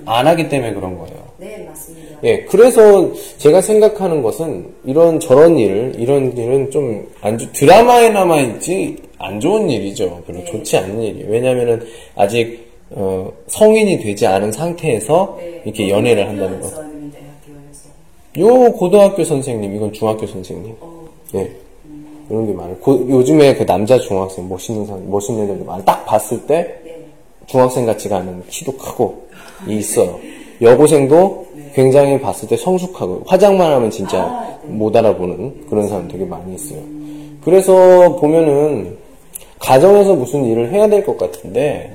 [0.04, 1.26] 안 하기 때문에 그런 거예요.
[1.38, 2.18] 네, 맞습니다.
[2.24, 8.96] 예, 그래서 제가 생각하는 것은 이런 저런 일, 이런 일은 좀안 좋, 드라마에 남아 있지
[9.18, 10.22] 안 좋은 일이죠.
[10.26, 11.26] 별로 좋지 않은 일이에요.
[11.28, 11.82] 왜냐면은
[12.16, 15.62] 아직, 어, 성인이 되지 않은 상태에서 네.
[15.64, 16.95] 이렇게 연애를 한다는 거.
[18.38, 20.77] 요 고등학교 선생님, 이건 중학교 선생님.
[20.81, 21.51] 어, 예.
[22.29, 22.77] 이런 게 많아요.
[22.79, 25.85] 고- 요즘에 그 남자 중학생 멋있는 사람, 멋있는 애들도 많아.
[25.85, 27.07] 딱 봤을 때 네.
[27.46, 29.27] 중학생 같지가 않은 키도 크고
[29.68, 30.18] 있어요.
[30.61, 34.68] 여고생도 굉장히 봤을 때 성숙하고 화장만 하면 진짜 아, 네.
[34.72, 36.81] 못 알아보는 그런 사람 되게 많이 있어요.
[37.44, 38.99] 그래서 보면은
[39.61, 41.92] 가정에서 무슨 일을 해야 될 것 같은데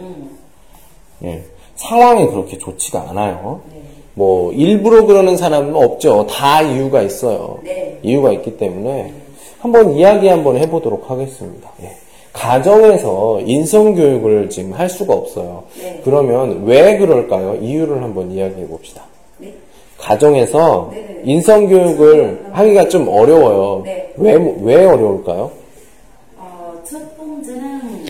[1.24, 1.44] 예,
[1.76, 3.62] 상황이 그렇게 좋지가 않아요.
[4.14, 6.28] 뭐 일부러 그러는 사람은 없죠.
[6.28, 7.60] 다 이유가 있어요.
[7.64, 8.00] 네.
[8.04, 9.14] 이유가 있기 때문에
[9.60, 11.72] 한번 이야기 한번 해보도록 하겠습니다.
[11.84, 11.96] 예.
[12.34, 15.64] 가정에서 인성 교육을 지금 할 수가 없어요.
[15.80, 16.02] 네.
[16.04, 17.56] 그러면 왜 그럴까요?
[17.56, 19.04] 이유를 한번 이야기해 봅시다.
[19.38, 19.54] 네.
[19.98, 21.22] 가정에서 네네.
[21.26, 23.84] 인성 교육을 하기가 좀 어려워요.
[23.86, 24.12] 네.
[24.18, 25.52] 왜, 왜 어려울까요?
[26.38, 28.06] 어, 첫 번째는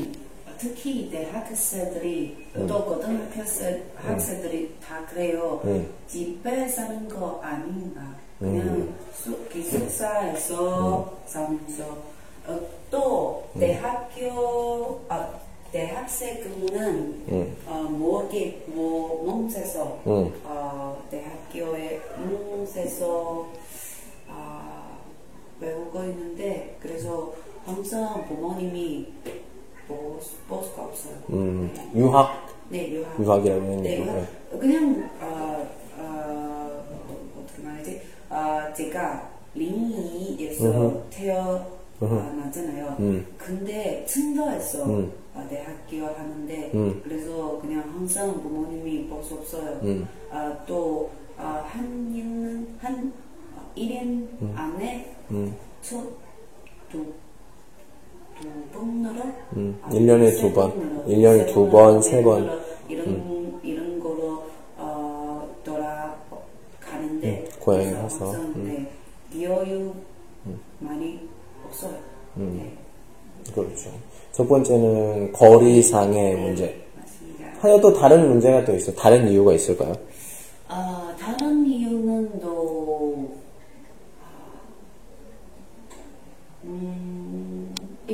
[0.58, 5.62] 특히 대학생들이 또 고등학생 학생들이 다 그래요.
[5.64, 5.90] 음.
[6.08, 8.02] 집에 사는 거 아닌가.
[8.40, 11.84] 그냥 수- 기숙사에서 살면서
[12.48, 12.60] 어,
[12.90, 15.30] 또 대학교 아,
[15.72, 17.58] 대학생은 음.
[17.68, 20.34] 어, 모기 뭐 몸에서 음.
[20.44, 23.48] 어, 대학교에 몸에서
[24.28, 24.98] 아,
[25.60, 27.32] 외우고 있는데 그래서
[27.66, 29.14] 항상 부모님이
[29.91, 31.13] 보, 볼 수가 없어요.
[31.32, 33.19] 음, 유학, 네, 유학.
[33.19, 34.06] 유학이라는 네.
[34.06, 34.60] 유학.
[34.60, 36.84] 그냥 어, 어,
[37.39, 38.01] 어떻게 말하지?
[38.30, 42.95] 어, 제가 링이에서 태어 아, 났잖아요.
[42.99, 43.25] 음.
[43.38, 45.12] 근데 춘도에서 음.
[45.36, 47.01] 어, 대학교 하는데 음.
[47.04, 49.80] 그래서 그냥 항상 부모님이 볼수 없어요.
[49.84, 50.08] 음.
[50.32, 53.13] 아, 또 아, 한한
[53.56, 55.56] 어, 1년 안에 음.
[55.82, 56.12] 첫두
[56.89, 57.06] 두
[59.56, 60.71] 음, 아, 일 년에 세두 번.
[60.71, 62.62] 번으로, 일 년에 세두 번으로, 번, 네세 번.
[62.88, 64.43] 이런 이런 거로
[64.77, 68.88] 어, 돌아가는데 음, 고향에 가서, 음.
[69.34, 69.93] 네, 여유
[70.80, 71.19] 많이
[71.65, 71.93] 없어요.
[72.38, 72.58] 음.
[73.45, 73.89] 네, 그렇죠.
[74.32, 76.82] 첫 번째는 거리상의 문제.
[76.97, 77.45] 맞습니다.
[77.60, 78.91] 하나 또 다른 문제가 또 있어.
[78.93, 79.93] 다른 이유가 있을까요?
[80.67, 82.61] 아, 다른 이유는 또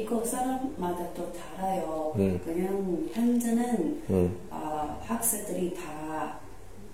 [0.08, 2.14] 있고 사람마다 또 달라요.
[2.16, 2.40] 음.
[2.44, 4.38] 그냥 현재는 음.
[4.50, 6.40] 어, 학생들이 다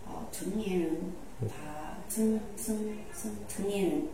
[0.05, 0.87] 어, 정리는
[1.41, 1.47] 음.
[1.47, 2.75] 다 정, 정,
[3.13, 4.09] 정, 정리는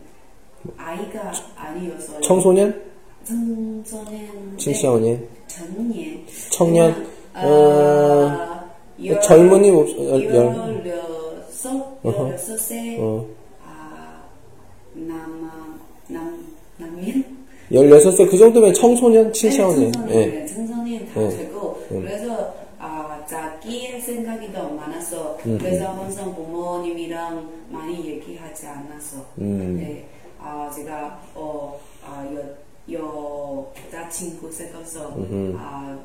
[0.76, 2.90] 아이가 아니어서 청소년?
[3.24, 10.84] 청소년, 청소년, 청년, 청년, 어, 어, 젊은이 없, 열, 열,
[11.62, 13.26] 16세, 어.
[13.62, 14.22] 아,
[14.94, 15.39] 남
[17.70, 19.92] 16세 그 정도면 청소년, 칠성년.
[20.08, 20.46] 네, 예.
[20.46, 21.28] 청소년 다 예.
[21.28, 22.00] 되고 예.
[22.00, 25.98] 그래서 아, 자기 생각이 더 많아서 음, 그래서 음.
[26.00, 29.24] 항상 부모님이랑 많이 얘기하지 않았어.
[29.38, 29.76] 음.
[29.76, 32.26] 네, 아, 제가 어, 아,
[32.92, 35.14] 여, 여자친구 생겨서
[35.56, 35.98] 아,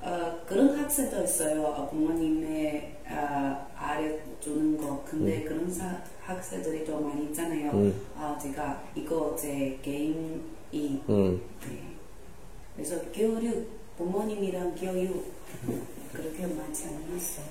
[0.00, 1.66] 어, 그런 학생도 있어요.
[1.76, 5.02] 아, 부모님의 아, 어, 알려주는 거.
[5.04, 5.44] 근데 음.
[5.44, 7.70] 그런 사, 학생들이 더 많이 있잖아요.
[7.72, 8.00] 음.
[8.16, 11.40] 아, 제가 이거 제 개인 이 음.
[11.66, 11.78] 네.
[12.76, 15.32] 그래서 교육, 부모님이랑 교육
[16.12, 17.46] 그렇게 많지 않았어요.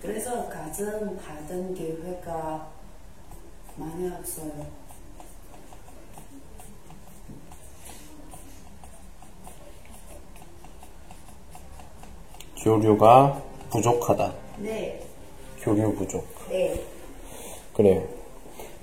[0.00, 2.68] 그래서 가장 받은 기회가
[3.76, 4.66] 많이 없어요.
[12.62, 14.32] 교류가 부족하다.
[14.58, 15.04] 네,
[15.60, 16.24] 교류 부족.
[16.48, 16.80] 네,
[17.74, 18.06] 그래요.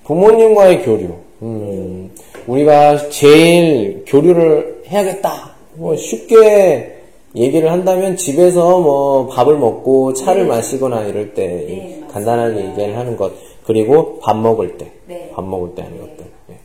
[0.03, 1.28] 부모님과의 교류.
[1.41, 2.11] 음,
[2.47, 5.51] 우리가 제일 교류를 해야겠다.
[5.75, 6.99] 뭐 쉽게
[7.35, 10.49] 얘기를 한다면 집에서 뭐 밥을 먹고 차를 네.
[10.49, 12.03] 마시거나 이럴 때 네.
[12.11, 13.31] 간단하게 얘기를 하는 것.
[13.63, 14.91] 그리고 밥 먹을 때.
[15.05, 15.31] 네.
[15.33, 16.01] 밥 먹을 때 하는 네.
[16.01, 16.25] 것들.
[16.47, 16.59] 네.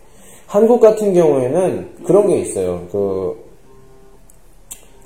[0.46, 2.82] 한국 같은 경우에는 그런 게 있어요.
[2.90, 3.44] 그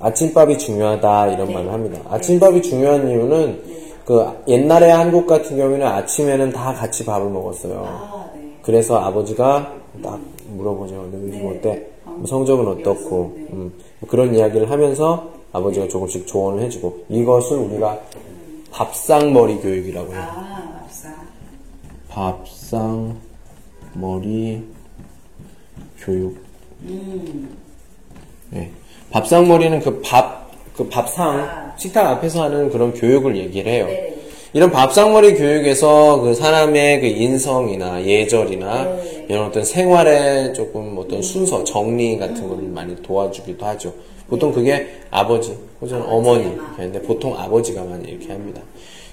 [0.01, 1.55] 아침밥이 중요하다 이런 네.
[1.55, 2.01] 말을 합니다.
[2.09, 7.85] 아침밥이 중요한 이유는 그 옛날에 한국 같은 경우에는 아침에는 다 같이 밥을 먹었어요.
[7.85, 8.18] 아, 네.
[8.69, 10.95] 그래서 아버지가 딱 물어보죠.
[11.11, 11.49] 너 요즘 네.
[11.49, 11.87] 어때?
[12.05, 13.33] 어, 뭐 성적은 어떻고?
[13.35, 13.47] 네.
[13.51, 17.99] 음, 뭐 그런 이야기를 하면서 아버지가 조금씩 조언을 해주고 이것을 우리가
[18.71, 20.21] 밥상머리 교육이라고 해요.
[20.23, 21.15] 아, 맞아.
[22.11, 23.17] 밥상
[23.95, 24.63] 머리
[25.99, 26.37] 교육.
[26.83, 27.57] 음,
[28.51, 28.71] 네.
[29.11, 31.75] 밥상머리는 그 밥, 그 밥상, 아.
[31.79, 33.87] 식탁 앞에서 하는 그런 교육을 얘기를 해요.
[33.87, 34.18] 네.
[34.53, 39.27] 이런 밥상머리 교육에서 그 사람의 그 인성이나 예절이나 네.
[39.29, 43.93] 이런 어떤 생활의 조금 어떤 순서, 정리 같은 거를 많이 도와주기도 하죠.
[44.29, 48.63] 보통 그게 아버지, 혹은 어머니, 하는데 보통 아버지가 많이 이렇게 합니다.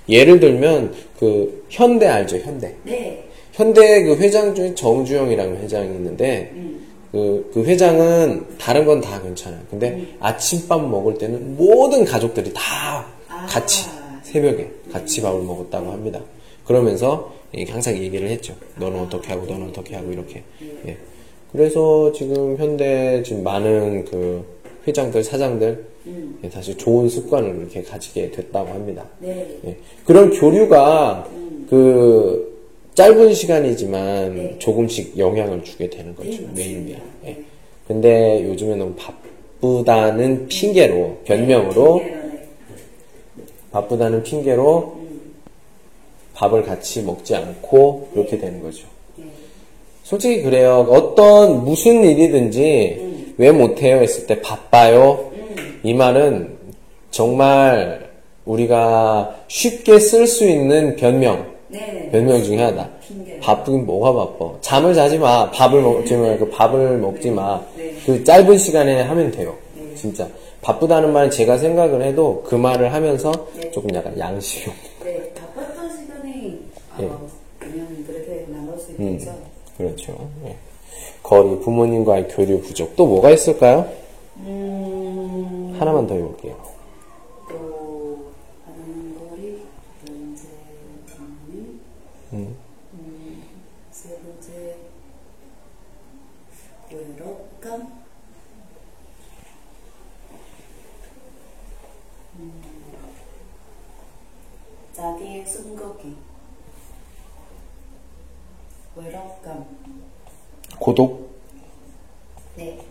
[0.07, 2.75] 예를 들면 그 현대 알죠, 현대.
[2.83, 3.23] 네.
[3.51, 6.85] 현대 그 회장 중에 정주영이라는 회장이 있는데 음.
[7.11, 9.61] 그, 그 회장은 다른 건 다 괜찮아요.
[9.69, 13.45] 근데 아침밥 먹을 때는 모든 가족들이 다 아.
[13.47, 13.85] 같이
[14.35, 16.21] 새벽에 같이 밥을 먹었다고 합니다.
[16.65, 17.33] 그러면서
[17.69, 18.53] 항상 얘기를 했죠.
[18.77, 20.43] 너는 어떻게 하고 너는 어떻게 하고 이렇게.
[20.87, 20.97] 예.
[21.53, 24.43] 그래서 지금 현대 지금 많은 그
[24.85, 26.37] 회장들 사장들 음.
[26.43, 29.07] 예, 다시 좋은 습관을 이렇게 가지게 됐다고 합니다.
[29.19, 29.47] 네.
[29.65, 29.77] 예.
[30.05, 31.29] 그런 교류가
[31.69, 32.59] 그
[32.93, 34.55] 짧은 시간이지만 네.
[34.59, 36.29] 조금씩 영향을 주게 되는 거죠.
[36.29, 36.49] 네.
[36.53, 36.97] 매일매일.
[37.23, 37.27] 예.
[37.29, 37.43] 네.
[37.87, 42.24] 근데 요즘에 너무 바쁘다는 핑계로, 변명으로, 네, 네.
[43.75, 44.95] 바쁘다는 핑계로
[46.33, 48.87] 밥을 같이 먹지 않고 그렇게 되는 거죠.
[49.17, 49.25] 네.
[50.03, 50.87] 솔직히 그래요.
[50.89, 55.31] 어떤 무슨 일이든지 왜 못해요 했을 때 바빠요.
[55.83, 56.55] 이 말은
[57.11, 58.09] 정말
[58.45, 62.09] 우리가 쉽게 쓸 수 있는 변명, 네.
[62.11, 62.89] 변명 중에 하나.
[63.41, 64.53] 바쁘긴 뭐가 바빠.
[64.61, 65.51] 잠을 자지 마.
[65.51, 66.37] 밥을 먹지 마.
[66.37, 67.61] 그 밥을 먹지 마.
[67.77, 67.93] 네.
[68.05, 69.53] 그 짧은 시간에 하면 돼요.
[69.75, 69.93] 네.
[69.95, 70.27] 진짜.
[70.65, 73.69] 바쁘다는 말은 제가 생각을 해도 그 말을 하면서 네.
[73.69, 74.39] 조금 약간 없는
[75.03, 76.59] 네, 바빴던 시간에
[76.97, 77.09] 어, 예.
[77.59, 79.37] 그냥 그렇게 나눌 수 음, 있죠.
[79.77, 80.31] 그렇죠.
[80.45, 80.55] 예.
[81.21, 82.95] 거리, 부모님과의 교류 부족.
[82.95, 83.87] 또 뭐가 있을까요?
[84.37, 86.57] 음, 하나만 더 해볼게요.
[87.47, 88.31] 또
[88.65, 89.61] 하는 거리
[90.03, 90.47] 두 번째
[91.05, 91.79] 부모님,
[92.33, 92.55] 음.
[92.93, 93.43] 음,
[93.91, 94.75] 세 번째
[96.91, 98.05] 외롭감,
[102.37, 102.61] 음,
[105.05, 106.15] 자기의 숨고기,
[108.95, 109.63] 외롭감.
[110.79, 111.29] 고독?
[112.55, 112.83] 네.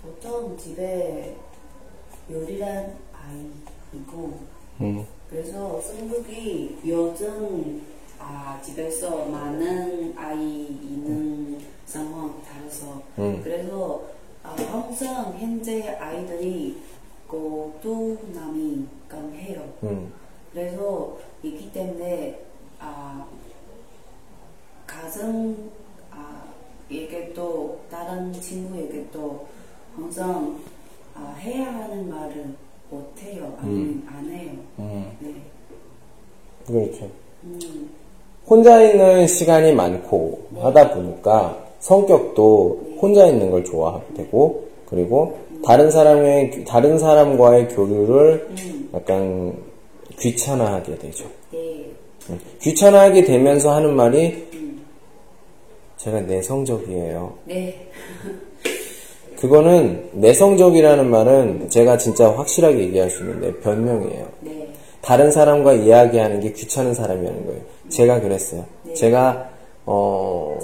[0.00, 1.36] 보통 집에
[2.30, 4.38] 요리란 아이이고,
[4.80, 5.06] 음.
[5.28, 7.86] 그래서 성격이 요즘
[8.18, 13.42] 아, 집에서 많은 아이 있는 상황 따라서 음.
[13.44, 14.04] 그래서
[14.42, 16.80] 아, 항상 현재 아이들이
[17.28, 19.62] 고두남이 강해요.
[19.82, 20.12] 음.
[20.52, 22.40] 그래서 있기 때문에
[22.78, 23.26] 아,
[24.86, 25.56] 가정
[26.10, 26.44] 아,
[26.88, 29.46] 이게 또다 다른 친구에게 또
[29.94, 30.58] 항상
[31.14, 32.56] 아, 해야 하는 말은
[32.90, 33.56] 못해요.
[33.60, 34.52] 아니면 안 해요.
[34.78, 35.34] 음, 네.
[36.66, 37.08] 그렇죠.
[37.44, 37.90] 음,
[38.46, 46.64] 혼자 있는 시간이 많고 하다 보니까 성격도 혼자 있는 걸 좋아하게 되고 그리고 다른 사람의
[46.64, 49.54] 다른 사람과의 교류를 음, 약간
[50.18, 51.24] 귀찮아하게 되죠.
[51.52, 51.86] 네.
[52.30, 54.84] 음, 귀찮아하게 되면서 하는 말이 음,
[55.96, 57.34] 제가 내성적이에요.
[57.44, 57.88] 네.
[59.38, 64.28] 그거는 내성적이라는 말은 제가 진짜 확실하게 얘기할 수 있는데 변명이에요.
[64.40, 64.68] 네.
[65.00, 67.60] 다른 사람과 이야기하는 게 귀찮은 사람이라는 거예요.
[67.88, 68.66] 제가 그랬어요.
[68.94, 69.50] 제가
[69.86, 70.58] 어.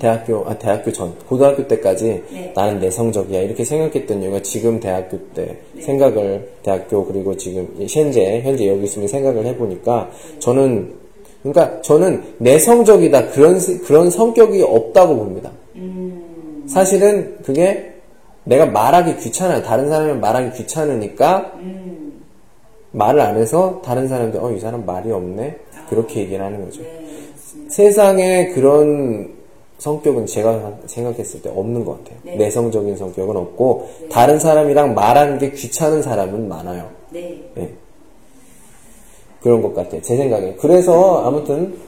[0.00, 2.52] 대학교 아 대학교 전 고등학교 때까지 네.
[2.56, 8.84] 나는 내성적이야 이렇게 생각했던 이유가 지금 대학교 때 생각을 대학교 그리고 지금 현재 현재 여기
[8.84, 10.92] 있으면 생각을 해보니까 저는
[11.42, 15.50] 그러니까 저는 내성적이다 그런 스- 그런 성격이 없다고 봅니다.
[15.76, 17.94] 음, 사실은 그게
[18.44, 19.62] 내가 말하기 귀찮아요.
[19.62, 22.22] 다른 사람이 말하기 귀찮으니까 음,
[22.92, 25.56] 말을 안 해서 다른 사람들 어 이 사람 말이 없네
[25.88, 26.82] 그렇게 얘기를 하는 거죠.
[26.82, 27.06] 네.
[27.68, 29.38] 세상에 그런
[29.80, 32.18] 성격은 제가 생각했을 때 없는 것 같아요.
[32.22, 32.36] 네.
[32.36, 36.90] 내성적인 성격은 없고 다른 사람이랑 말하는 게 귀찮은 사람은 많아요.
[37.08, 37.42] 네.
[37.56, 37.70] 예.
[39.42, 40.02] 그런 것 같아요.
[40.02, 40.54] 제 생각에.
[40.60, 41.78] 그래서 아무튼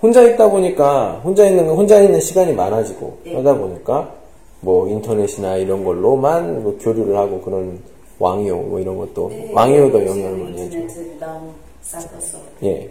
[0.00, 3.36] 혼자 있다 보니까 혼자 있는 건 혼자 있는 시간이 많아지고 네.
[3.36, 4.14] 하다 보니까
[4.60, 7.78] 뭐 인터넷이나 이런 걸로만 뭐 교류를 하고 그런
[8.18, 9.50] 왕이요 뭐 이런 것도 네.
[9.52, 10.78] 왕이요도 영향을 많이 해줘.
[12.62, 12.90] 예.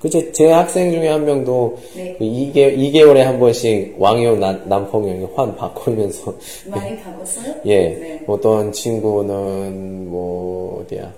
[0.00, 2.16] 그제 제 학생 중에 한 명도 네.
[2.18, 6.34] 그 2개, 2개월에 한 번씩 왕이요 남- 남펑이 환 바꾸면서
[6.68, 7.54] 많이 가봤어요?
[7.66, 7.88] 예.
[7.90, 8.24] 네.
[8.26, 11.12] 어떤 친구는 뭐 어디야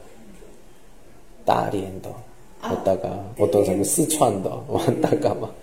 [1.45, 2.15] 따리엔더
[2.63, 5.62] 왔다가 어떤 사람은 스촨더 왔다가 막 네.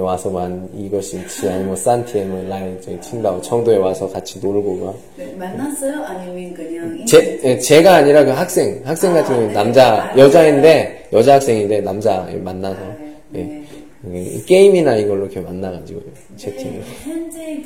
[0.00, 5.34] 와서 만 이것이 지 아니면 산티에는 라인 저기 칭다오 청도에 와서 같이 놀고 막 네.
[5.36, 6.02] 만났어요?
[6.04, 9.54] 아니면 그냥 제, 예, 제가 아니라 그 학생, 학생 같은 경우는 네.
[9.54, 12.96] 남자, 아, 여자인데, 여자 학생인데, 남자 만나서, 아,
[13.34, 13.38] 예.
[13.38, 13.64] 네.
[14.10, 16.00] 예, 게임이나 이걸로 이렇게 만나가지고,
[16.36, 16.80] 채팅을.
[16.80, 17.62] 네, 현재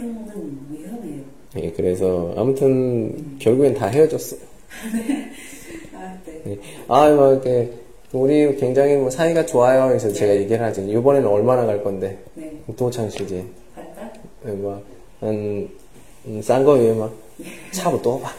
[0.70, 1.22] 위험해요.
[1.58, 4.40] 예, 그래서, 아무튼, 결국엔 다 헤어졌어요.
[5.94, 6.42] 아, 네.
[6.48, 6.58] 예.
[6.88, 7.70] 아, 뭐, 이렇게,
[8.13, 9.87] 우리 굉장히 뭐 사이가 좋아요.
[9.87, 10.81] 그래서 제가 얘기를 하죠.
[10.81, 12.51] 이번에는 얼마나 갈 건데, 네.
[12.75, 13.45] 도창 씨지.
[13.75, 14.11] 갈까?
[14.47, 14.81] 예, 뭐,
[15.21, 15.69] 한,
[16.25, 17.13] 음, 싼거 위에 막,
[17.71, 18.31] 차고 또 봐.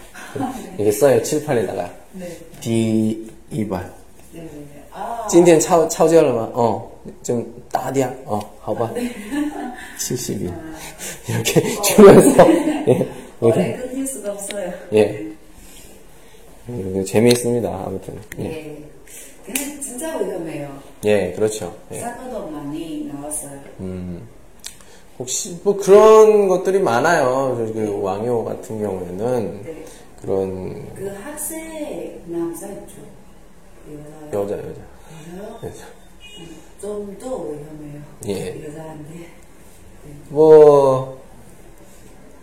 [0.78, 1.90] 이게 써요, 칠판에다가.
[2.12, 2.28] 네.
[2.60, 3.80] D 2번
[4.32, 4.40] 네.
[4.40, 4.48] 네.
[4.94, 6.50] 아, 今天抄抄交了吗？
[6.54, 6.90] 哦，
[7.22, 8.14] 좀 따디야.
[8.26, 8.92] 어, 好吧.
[9.98, 10.52] 70일.
[11.28, 12.46] 이렇게 주면서
[12.88, 13.08] 예.
[13.40, 14.70] 오래 이렇게 끊길 수가 없어요.
[14.94, 15.26] 예.
[16.68, 17.68] 이렇게 재미있습니다.
[17.86, 18.18] 아무튼.
[18.40, 18.76] 예.
[19.47, 19.53] 네.
[19.53, 20.79] 그냥 진짜 위험해요.
[21.05, 21.75] 예, 그렇죠.
[21.91, 21.99] 예.
[21.99, 23.59] 사고도 많이 나왔어요.
[23.79, 24.27] 음.
[25.19, 27.55] 혹시 뭐 그런 것들이 많아요.
[27.57, 29.85] 저기 그 왕요 같은 경우에는 네.
[30.21, 32.95] 그런 그 학생 남자였죠.
[33.91, 34.39] 여자.
[34.39, 34.81] 여자 여자.
[35.37, 35.59] 여자요?
[35.63, 35.85] 여자.
[36.81, 38.01] 좀더 위험해요.
[38.27, 38.63] 예.
[38.67, 39.27] 여자한테.
[40.29, 41.19] 뭐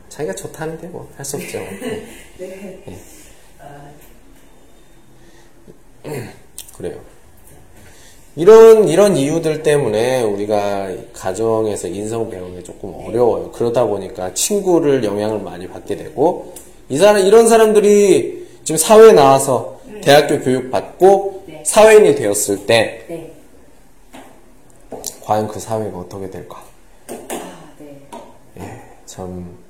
[0.09, 1.59] 자기가 좋다는데 뭐 할 수 없죠.
[1.59, 2.07] 예.
[2.39, 2.99] 네.
[3.61, 3.91] 아,
[6.77, 6.97] 그래요.
[8.37, 13.53] 이런 이런 이유들 때문에 우리가 가정에서 인성 배우는 게 조금 어려워요.
[13.53, 16.53] 그러다 보니까 친구를 영향을 많이 받게 되고
[16.89, 21.63] 이 사람 이런 사람들이 지금 사회에 나와서 대학교 교육 받고 네.
[21.65, 23.33] 사회인이 되었을 때 네.
[25.23, 26.63] 과연 그 사회가 어떻게 될까?
[27.09, 27.73] 아,
[28.55, 28.83] 네.
[29.07, 29.64] 참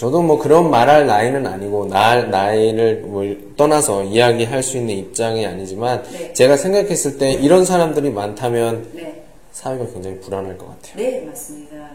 [0.00, 3.22] 저도 뭐 그런 말할 나이는 아니고 나 나이를 뭐
[3.58, 6.32] 떠나서 이야기할 수 있는 입장이 아니지만 네.
[6.32, 9.22] 제가 생각했을 때 이런 사람들이 많다면 네.
[9.52, 10.96] 사회가 굉장히 불안할 것 같아요.
[10.96, 11.90] 네, 맞습니다.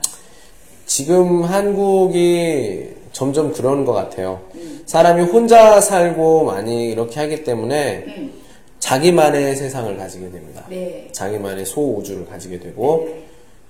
[0.86, 4.39] 지금 한국이 점점 그러는 것 같아요.
[4.86, 8.34] 사람이 혼자 살고 많이 이렇게 하기 때문에 음.
[8.78, 10.64] 자기만의 세상을 가지게 됩니다.
[10.70, 11.08] 네.
[11.12, 13.24] 자기만의 소우주를 가지게 되고 네.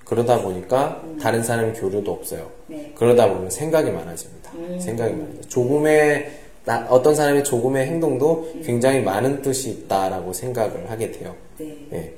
[0.06, 2.48] 그러다 보니까 다른 사람 교류도 없어요.
[2.68, 2.92] 네.
[2.94, 4.52] 그러다 보면 생각이 많아집니다.
[4.80, 5.40] 생각이 많아져.
[5.48, 6.30] 조금의
[6.64, 11.34] 나- 어떤 사람의 조금의 행동도 굉장히 많은 뜻이 있다라고 생각을 하게 돼요.
[11.58, 11.76] 네.
[11.92, 12.12] 예.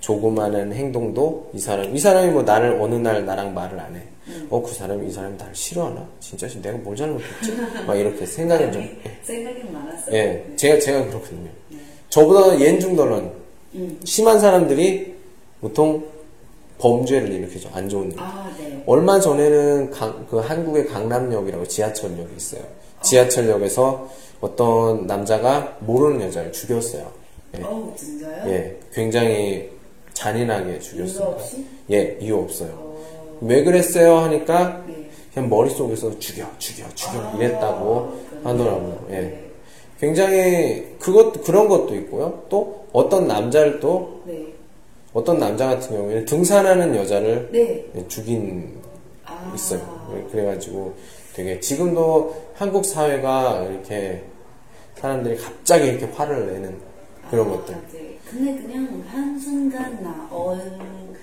[0.00, 4.02] 조그마한 행동도 이 사람 이 사람이 뭐 나를 어느 날 나랑 말을 안 해.
[4.50, 6.06] 어그 사람이 이 사람이 나를 싫어하나?
[6.20, 7.52] 진짜 내가 뭘 잘못했지?
[7.86, 8.82] 막 이렇게 생각을 좀.
[8.82, 8.96] 예.
[9.22, 10.14] 생각이 많았어요.
[10.14, 11.48] 예, 제가 제가 그렇거든요.
[12.10, 13.32] 저보다严중더런
[13.76, 13.98] 음.
[14.04, 15.14] 심한 사람들이
[15.62, 16.04] 보통
[16.78, 17.70] 범죄를 일으키죠.
[17.72, 18.16] 안 좋은 일.
[18.18, 18.82] 아, 네.
[18.86, 22.62] 얼마 전에는 강- 그 한국의 강남역이라고 지하철역이 있어요.
[23.02, 24.08] 지하철역에서
[24.40, 27.10] 어떤 남자가 모르는 여자를 죽였어요.
[27.58, 28.50] 예, 어우, 진짜요?
[28.50, 29.70] 예, 굉장히
[30.12, 31.26] 잔인하게 이유 죽였습니다.
[31.28, 31.64] 없이?
[31.90, 32.70] 예, 이유 없어요.
[32.74, 35.08] 어, 왜 그랬어요 하니까 네.
[35.32, 38.12] 그냥 머릿속에서 죽여, 죽여, 죽여 아, 이랬다고.
[38.42, 39.06] 하더라고요.
[39.10, 39.14] 예.
[39.14, 39.40] 네.
[40.00, 42.42] 굉장히 그것 그런 것도 있고요.
[42.50, 44.46] 또 어떤 남자를 또 네.
[45.14, 47.86] 어떤 남자 같은 경우에는 등산하는 여자를 네.
[48.08, 48.80] 죽인
[49.24, 49.52] 아.
[49.54, 50.26] 있어요.
[50.30, 50.94] 그래가지고
[51.34, 54.24] 되게 지금도 한국 사회가 이렇게
[54.96, 56.76] 사람들이 갑자기 이렇게 화를 내는
[57.30, 57.74] 그런 아, 것들.
[57.92, 58.18] 네.
[58.28, 61.16] 근데 그냥 한 순간 나온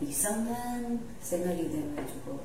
[0.00, 2.40] 이상한 생각이 돼가지고.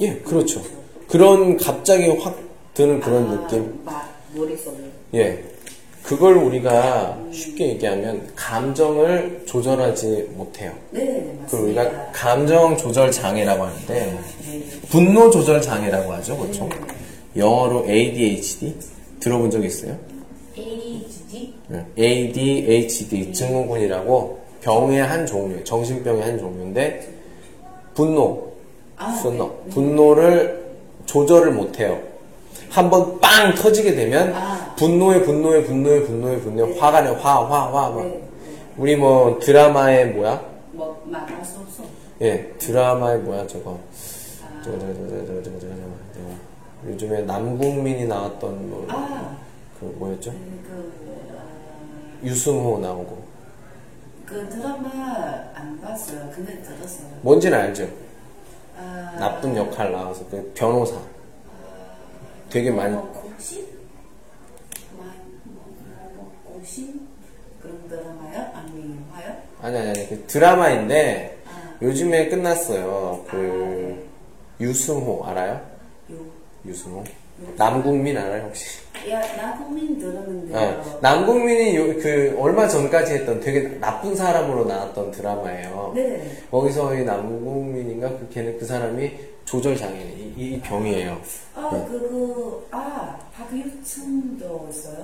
[0.00, 0.62] 예, 그렇죠.
[1.08, 2.38] 그런 갑자기 확
[2.74, 3.82] 드는 그런 아, 느낌.
[3.84, 4.76] 막 머릿속에.
[5.14, 5.55] 예.
[6.06, 10.72] 그걸 우리가 쉽게 얘기하면 감정을 조절하지 못해요.
[10.92, 11.82] 네, 네, 그 맞습니다.
[11.82, 14.18] 우리가 감정 조절 장애라고 하는데 네.
[14.88, 16.68] 분노 조절 장애라고 하죠, 그렇죠?
[17.36, 18.76] 영어로 ADHD
[19.18, 19.96] 들어본 적 있어요?
[20.56, 21.54] ADHD?
[21.66, 21.84] 네.
[21.98, 27.08] ADHD 증후군이라고 병의 한 종류, 정신병의 한 종류인데
[27.94, 28.52] 분노,
[28.96, 29.70] 아, 분노, 네.
[29.70, 30.66] 분노를
[31.06, 32.00] 조절을 못해요.
[32.68, 34.65] 한번 빵 터지게 되면 아.
[34.76, 38.02] 분노에 분노에 분노에 분노에 분노에 화가 내, 화, 화, 화, 막.
[38.04, 38.22] 네.
[38.76, 40.42] 우리 뭐 드라마에 뭐야?
[40.72, 41.82] 뭐 말할 수 없어.
[42.20, 43.80] 예, 드라마에 뭐야 저거.
[44.42, 44.62] 아.
[44.62, 46.90] 저거, 저거, 저거, 저거, 저거, 저거, 저거.
[46.90, 49.36] 요즘에 남궁민이 나왔던 뭐, 아,
[49.80, 50.30] 그 뭐였죠?
[50.30, 50.92] 그,
[51.32, 53.24] 아, 유승호 나오고.
[54.26, 54.88] 그 드라마
[55.54, 56.28] 안 봤어요.
[56.34, 57.08] 근데 들었어요.
[57.22, 57.88] 뭔지는 알죠?
[58.78, 60.96] 아, 나쁜 역할 나와서 그 변호사.
[62.50, 63.75] 되게 많이 뭐, 고심?
[66.66, 67.00] 고심?
[67.62, 68.50] 그런 드라마요?
[68.54, 69.36] 아니, 영화요?
[69.62, 73.24] 아니 아니 아니 그 드라마인데 아, 요즘에 끝났어요.
[73.28, 74.04] 그
[74.60, 75.60] 유승호 알아요?
[76.10, 76.16] 요.
[76.66, 77.04] 유승호?
[77.56, 78.80] 남궁민 알아요 혹시?
[79.10, 80.58] 야, 나 국민 들었는데요.
[80.58, 80.98] 네.
[81.02, 85.92] 남궁민이 요- 그 얼마 전까지 했던 되게 나쁜 사람으로 나왔던 드라마예요.
[85.94, 86.38] 네.
[86.50, 89.12] 거기서 이 남궁민인가 그 걔는 그 사람이
[89.44, 91.20] 조절 장애인 이, 이 병이에요.
[91.54, 95.02] 아, 그, 그, 아, 박유춘도 있어요?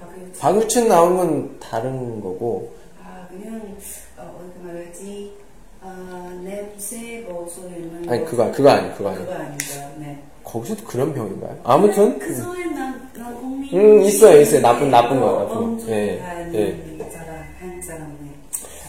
[0.00, 0.32] 박유춘.
[0.40, 2.72] 박유춘 나온 건 다른 거고
[3.02, 3.60] 아, 그냥,
[4.18, 5.32] 어, 어떻게 말하지?
[5.82, 8.08] 아, 냄새 보소리는.
[8.08, 9.80] 아니 그거 그거 아니 그거 아니 그거 아니죠.
[9.98, 10.18] 네.
[10.44, 11.58] 거기서도 그런 병인가요?
[11.64, 13.74] 아무튼 그 소에 난, 난 국민.
[13.74, 14.60] 음, 있어요, 있어요.
[14.60, 15.26] 나쁜- 나쁜 거.
[15.44, 16.58] 엄청 예, 한 예.
[16.72, 16.96] 네.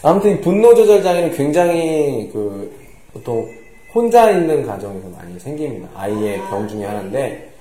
[0.02, 2.72] 아무튼 이 분노 조절 장애는 굉장히 그
[3.12, 3.48] 보통
[3.92, 5.88] 혼자 있는 가정에서 많이 생깁니다.
[5.96, 6.50] 아이의 아.
[6.50, 7.52] 병 중에 하나인데,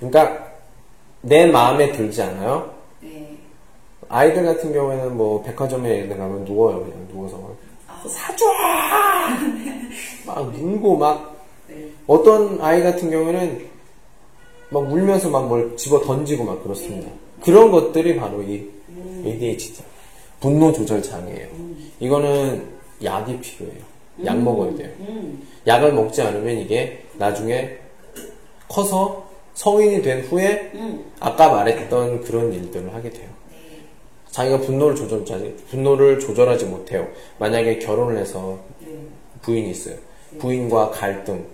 [0.00, 0.46] 그러니까
[1.20, 2.70] 내 마음에 들지 않아요.
[4.12, 4.18] 네.
[4.18, 7.56] 아이들 같은 경우에는 뭐 백화점에 가면 누워요, 그냥 누워서
[7.88, 8.44] 아, 사줘
[10.26, 11.36] 막 울고 막
[11.68, 11.88] 네.
[12.06, 13.66] 어떤 아이 같은 경우에는
[14.68, 17.10] 막 울면서 막 뭘 집어 던지고 막 그렇습니다.
[17.42, 18.68] 그런 것들이 바로 이
[19.24, 19.82] ADHD
[20.40, 21.48] 분노 조절 장애예요.
[22.00, 22.66] 이거는
[23.02, 23.82] 약이 필요해요.
[24.24, 24.90] 약 먹어야 돼요.
[25.00, 27.70] 음, 약을 먹지 않으면 이게 나중에
[28.68, 31.04] 커서 성인이 된 후에 음.
[31.20, 33.28] 아까 말했던 그런 일들을 하게 돼요.
[34.32, 35.24] 자기가 분노를 조절,
[35.70, 37.06] 분노를 조절하지 못해요.
[37.38, 38.98] 만약에 결혼을 해서 네.
[39.42, 39.96] 부인이 있어요.
[40.38, 41.44] 부인과 갈등,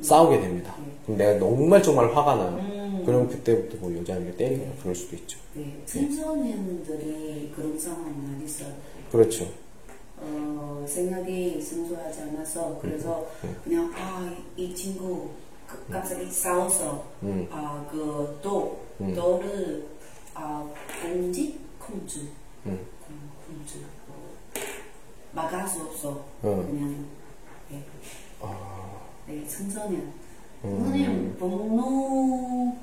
[0.00, 0.74] 싸우게 됩니다.
[1.04, 3.02] 그럼 내가 정말 정말 화가 나요.
[3.06, 5.38] 그럼 그때부터 뭐 여자에게 때리거나 그럴 수도 있죠.
[5.54, 5.72] 네.
[5.86, 8.68] 청소년들이 그런 상황 많이 있어요.
[9.12, 9.46] 그렇죠.
[10.18, 13.26] 어, 생각이 순수하지 않아서 그래서
[13.62, 15.28] 그냥 아 이 친구
[15.68, 17.46] 그- 갑자기 싸워서 음.
[17.50, 19.12] 아그 또 음.
[19.14, 19.84] 너를
[20.34, 20.64] 아
[21.02, 21.58] 공지
[21.90, 22.86] 음.
[23.06, 23.16] 공,
[23.46, 24.34] 공주 뭐,
[25.32, 26.66] 막을 수 없어 음.
[26.66, 27.06] 그냥
[27.70, 27.82] 네.
[28.40, 29.00] 아.
[29.26, 30.12] 네 청소년
[30.64, 30.78] 음.
[30.78, 32.76] 청소년 분노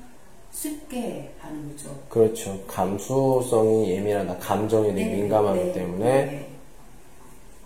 [0.52, 1.98] 쉽게 하는 거죠.
[2.08, 2.62] 그렇죠.
[2.66, 4.36] 감수성이 예민하다.
[4.38, 6.48] 감정에 되게 민감하기 네, 때문에 네,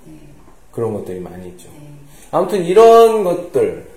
[0.07, 0.13] 네,
[0.71, 1.69] 그런 것들이 많이 있죠.
[1.73, 1.91] 네.
[2.31, 3.91] 아무튼 이런 것들,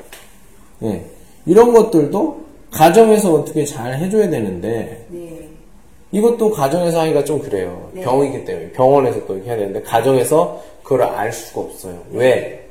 [0.84, 1.06] 예,
[1.46, 5.39] 이런 것들도 가정에서 어떻게 잘 해줘야 되는데 네.
[6.12, 7.90] 이것도 가정에서 하기가 좀 그래요.
[7.94, 8.02] 네.
[8.02, 12.02] 병이기 때문에 병원에서 또 이렇게 해야 되는데 가정에서 그걸 알 수가 없어요.
[12.12, 12.68] 왜?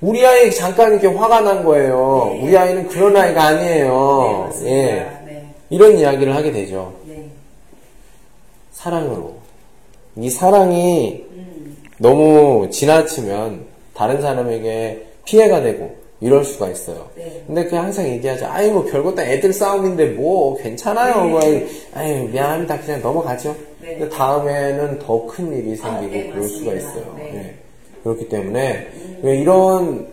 [0.00, 2.30] 우리 아이 잠깐 이렇게 화가 난 거예요.
[2.32, 2.42] 네.
[2.42, 4.44] 우리 아이는 그런 아이가 네, 아니에요.
[4.46, 4.76] 맞습니다.
[4.76, 4.82] 예,
[5.26, 5.54] 네.
[5.70, 6.92] 이런 이야기를 하게 되죠.
[7.06, 7.24] 네.
[8.72, 9.34] 사랑으로.
[10.16, 11.76] 이 사랑이 음.
[11.98, 17.08] 너무 지나치면 다른 사람에게 피해가 되고 이럴 수가 있어요.
[17.16, 17.42] 네.
[17.46, 18.46] 근데 그 항상 얘기하죠.
[18.46, 21.24] 아이 뭐 별것도 애들 싸움인데 뭐 괜찮아요.
[21.24, 21.30] 네.
[21.30, 21.40] 뭐
[21.94, 22.80] 아이 미안합니다.
[22.80, 23.54] 그냥 넘어가죠.
[23.82, 23.96] 네.
[23.98, 26.72] 근데 다음에는 더 큰 일이 생기고 아, 네, 그럴 수가.
[26.74, 27.14] 있어요.
[27.18, 27.22] 네.
[27.32, 27.54] 네.
[28.02, 28.88] 그렇기 때문에
[29.22, 30.06] 왜 이런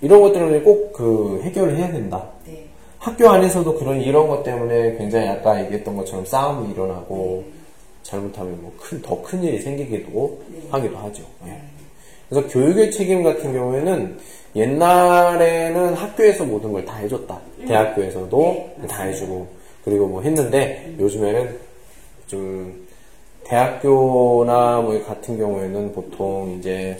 [0.00, 2.28] 이런 것들은 꼭 그 해결을 해야 된다.
[2.46, 2.64] 네.
[2.98, 7.44] 학교 안에서도 그런 이런 것 때문에 굉장히 아까 얘기했던 것처럼 싸움이 일어나고
[8.02, 10.58] 잘못하면 뭐 큰 더 큰 일이 생기기도 네.
[10.70, 11.22] 하기도 하죠.
[11.46, 11.60] 예.
[12.28, 14.18] 그래서 교육의 책임 같은 경우에는
[14.56, 17.38] 옛날에는 학교에서 모든 걸 다 해줬다.
[17.66, 19.02] 대학교에서도 네, 다.
[19.04, 19.46] 해주고
[19.84, 21.58] 그리고 뭐 했는데 요즘에는
[22.26, 22.86] 좀
[23.44, 26.96] 대학교나 뭐 같은 경우에는 보통 이제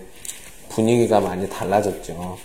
[0.69, 2.37] 분위기가 많이 달라졌죠.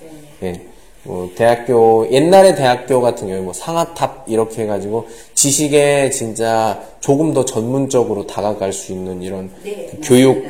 [0.43, 0.61] 예.
[1.05, 8.25] 뭐 대학교 옛날에 대학교 같은 경우에 뭐 상아탑 이렇게 해가지고 지식에 진짜 조금 더 전문적으로
[8.25, 10.45] 다가갈 수 있는 이런 네, 그 교육.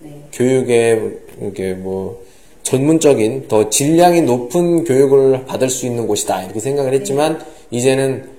[0.00, 0.10] 네.
[0.32, 1.00] 교육에
[1.40, 2.21] 이렇게 뭐
[2.62, 8.30] 전문적인 더 질량이 높은 교육을 받을 수 있는 곳이다 이렇게 생각을 했지만 이제는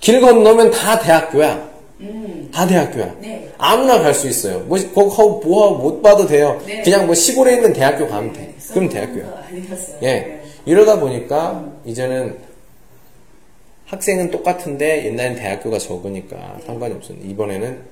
[0.00, 1.74] 길 건너면 다 대학교야.
[2.00, 2.50] 음.
[2.52, 3.16] 다 대학교야.
[3.20, 3.48] 네.
[3.56, 4.60] 아무나 갈 수 있어요.
[4.60, 6.60] 뭐, 거, 뭐, 못 봐도 돼요.
[6.66, 6.82] 네.
[6.82, 8.54] 그냥 뭐 시골에 있는 대학교 가면 돼.
[8.72, 9.44] 그럼 대학교야.
[10.02, 10.06] 예.
[10.06, 10.42] 네.
[10.66, 12.38] 이러다 보니까 이제는
[13.86, 17.82] 학생은 똑같은데 옛날엔 대학교가 적으니까 상관이 없었는데 이번에는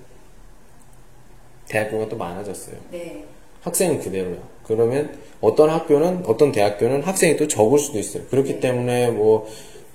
[1.69, 2.77] 대학교가 또 많아졌어요.
[2.91, 3.25] 네.
[3.63, 4.52] 학생은 그대로야.
[4.67, 8.23] 그러면 어떤 학교는 어떤 대학교는 학생이 또 적을 수도 있어요.
[8.31, 9.47] 그렇기 때문에 뭐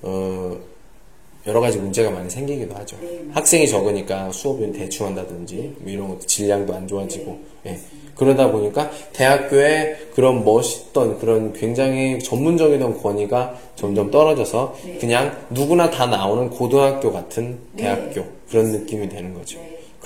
[0.02, 0.56] 어,
[1.46, 2.96] 여러 가지 문제가 많이 생기기도 하죠.
[3.00, 3.20] 네.
[3.32, 7.78] 학생이 적으니까 수업을 대충 한다든지 뭐 이런 것도 질량도 안 좋아지고 예.
[8.14, 14.98] 그러다 보니까 대학교에 그런 멋있던 그런 굉장히 전문적이던 권위가 점점 떨어져서 네.
[14.98, 17.84] 그냥 누구나 다 나오는 고등학교 같은 네.
[17.84, 19.58] 대학교 그런 느낌이 되는 거죠.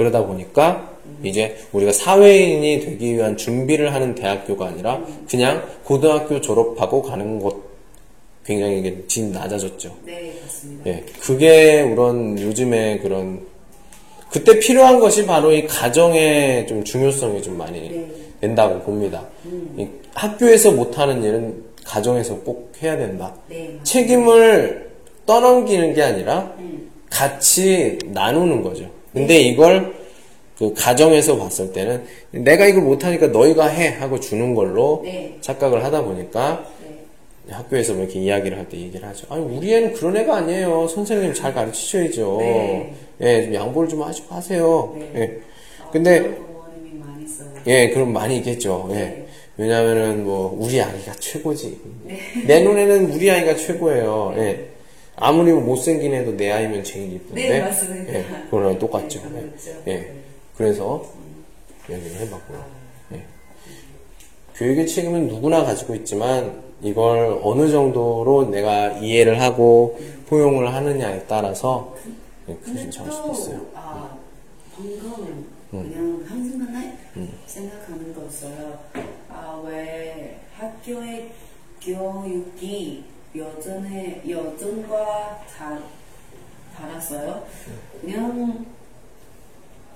[0.03, 0.11] 네.
[0.11, 0.93] 그러다 보니까
[1.23, 7.57] 이제 우리가 사회인이 되기 위한 준비를 하는 대학교가 아니라 그냥 고등학교 졸업하고 가는 것
[8.45, 9.95] 굉장히 이게 진 낮아졌죠.
[10.05, 10.91] 네, 맞습니다.
[10.91, 13.47] 예, 그게 그런 요즘에 그런
[14.31, 18.09] 그때 필요한 것이 바로 이 가정의 좀 중요성이 좀 많이 네.
[18.41, 19.25] 된다고 봅니다.
[19.77, 23.35] 이 학교에서 못하는 일은 가정에서 꼭 해야 된다.
[23.49, 23.79] 네.
[23.85, 24.91] 책임을
[25.27, 26.91] 떠넘기는 게 아니라 음.
[27.11, 28.91] 같이 나누는 거죠.
[29.13, 29.95] 근데 이걸
[30.59, 35.37] 그 가정에서 봤을 때는 내가 이걸 못하니까 너희가 해 하고 주는 걸로 네.
[35.41, 36.65] 착각을 하다 보니까
[37.47, 37.53] 네.
[37.55, 39.27] 학교에서 뭐 이렇게 이야기를 할 때 얘기를 하죠.
[39.29, 40.87] 아니 우리 애는 그런 애가 아니에요.
[40.89, 42.37] 선생님 잘 가르치셔야죠.
[42.41, 42.95] 네.
[43.21, 44.95] 예, 좀 양보를 좀 하시고 하세요.
[44.99, 45.11] 네.
[45.17, 45.39] 예.
[45.93, 46.37] 근데.
[47.67, 48.89] 예, 그럼 많이 있겠죠.
[48.91, 48.95] 예.
[48.95, 49.27] 네.
[49.57, 51.79] 왜냐면은 뭐 우리 아이가 최고지.
[52.47, 54.35] 내 눈에는 우리 아이가 최고예요.
[54.39, 54.69] 예.
[55.17, 57.49] 아무리 뭐 못생긴 애도 내 아이면 제일 이쁜데.
[57.49, 58.15] 네, 맞습니다.
[58.15, 59.21] 예, 그거랑 똑같죠.
[59.31, 59.53] 네,
[59.87, 59.93] 예.
[59.93, 59.97] 예.
[59.97, 60.15] 네.
[60.57, 61.05] 그래서
[61.91, 62.65] 얘기를 해봤고요.
[63.13, 63.25] 예.
[64.55, 69.99] 교육의 책임은 누구나 가지고 있지만 이걸 어느 정도로 내가 이해를 하고
[70.29, 71.95] 포용을 하느냐에 따라서
[72.49, 73.67] 예, 근데 크게 차일 수도 또, 있어요.
[73.75, 74.17] 아,
[74.75, 76.97] 방금 그냥 한순간에
[77.47, 78.79] 생각하는 거 있어요.
[79.29, 81.31] 아, 왜 학교의
[81.81, 83.05] 교육이
[83.35, 85.79] 여전에, 여전과 다,
[86.77, 87.47] 달았어요?
[88.01, 88.67] 그냥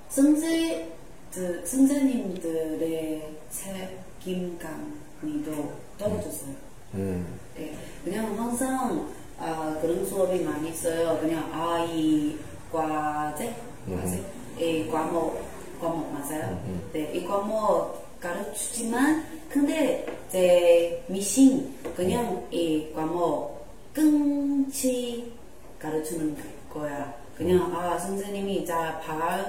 [0.09, 0.93] 선생,
[1.33, 6.55] 그, 선생님들의 책임감이 더 떨어졌어요.
[6.95, 11.19] 음, 네, 그냥 항상 아, 그런 수업이 많이 있어요.
[11.21, 12.39] 그냥 아이
[12.73, 13.55] 과제,
[13.87, 14.25] 과제,
[14.59, 15.43] 이 과목,
[15.79, 16.59] 과목 맞아요.
[16.93, 25.33] 네, 이 과목 가르치지만 근데 제 미신 그냥 이 과목 끊지
[25.79, 26.37] 가르치는
[26.73, 27.15] 거야.
[27.37, 29.45] 그냥 아 선생님이 잘 봐,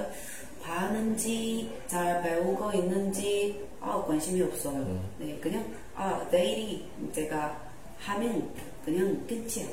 [0.62, 5.02] 봤는지 잘 배우고 있는지 아 관심이 없어요.
[5.18, 5.64] 네, 그냥
[5.94, 7.58] 아 내일이 제가
[7.98, 8.48] 하면
[8.84, 9.66] 그냥 끝이야.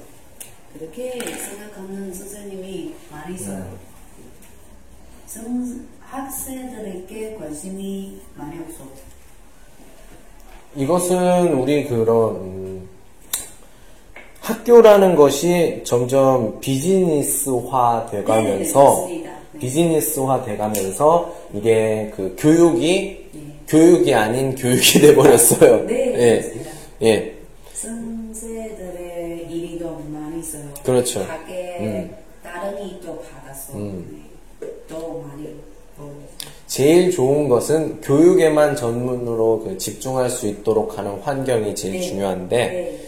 [0.73, 3.77] 그렇게 생각하는 선생님이 많이 있어요.
[5.25, 8.84] 선, 학생들에게 관심이 많이 없어.
[10.76, 12.89] 이것은 우리 그런 음,
[14.41, 19.30] 학교라는 것이 점점 비즈니스화 네, 돼가면서 맞습니다.
[19.53, 19.60] 네.
[19.60, 23.41] 비즈니스화 돼가면서 이게 그 교육이 네.
[23.68, 25.88] 교육이 아닌 교육이 돼버렸어요.
[25.88, 27.08] 네, 예.
[27.08, 27.36] 예,
[27.74, 30.64] 선생들의 일이 더 많이 있어요.
[30.84, 31.26] 그렇죠.
[31.26, 32.16] 가게 음.
[32.43, 33.74] 다른 일도 받았어.
[33.78, 34.28] 음.
[34.60, 34.68] 네.
[34.88, 35.56] 더 많이.
[35.97, 36.10] 더.
[36.76, 42.01] 제일 좋은 것은 교육에만 전문으로 그 집중할 수 있도록 하는 환경이 제일 네.
[42.01, 42.99] 중요한데 네.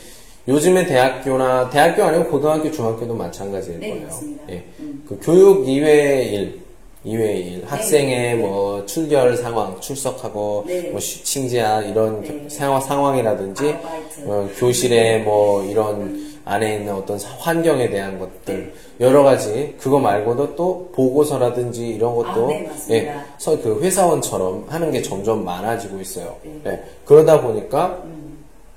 [0.47, 4.05] 요즘에 대학교나 대학교 아니고 고등학교, 중학교도 마찬가지일 네, 거예요.
[4.05, 4.43] 맞습니다.
[4.51, 4.63] 예.
[4.79, 5.03] 음.
[5.05, 6.59] 그 교육 이외의 일,
[7.03, 10.83] 이외의 일, 학생의 뭐 출결 상황, 출석하고 네.
[10.91, 12.45] 뭐 쉬- 칭지야 이런 네.
[12.47, 14.21] 상황 상황이라든지 아르바이트.
[14.27, 20.55] 어, 교실에 뭐 이런 안에 있는 어떤 사- 환경에 대한 것들 여러 가지 그거 말고도
[20.55, 23.11] 또 보고서라든지 이런 것도 아, 네, 맞습니다.
[23.13, 26.35] 예, 서- 그 회사원처럼 하는 게 점점 많아지고 있어요.
[26.43, 26.59] 네.
[26.65, 28.01] 예, 그러다 보니까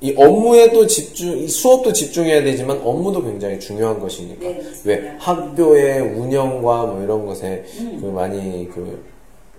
[0.02, 4.80] 이 업무에도 집중, 이 수업도 집중해야 되지만 업무도 굉장히 중요한 것이니까 네, 맞습니다.
[4.84, 7.98] 왜 학교의 운영과 뭐 이런 것에 음.
[8.00, 9.09] 그 많이 그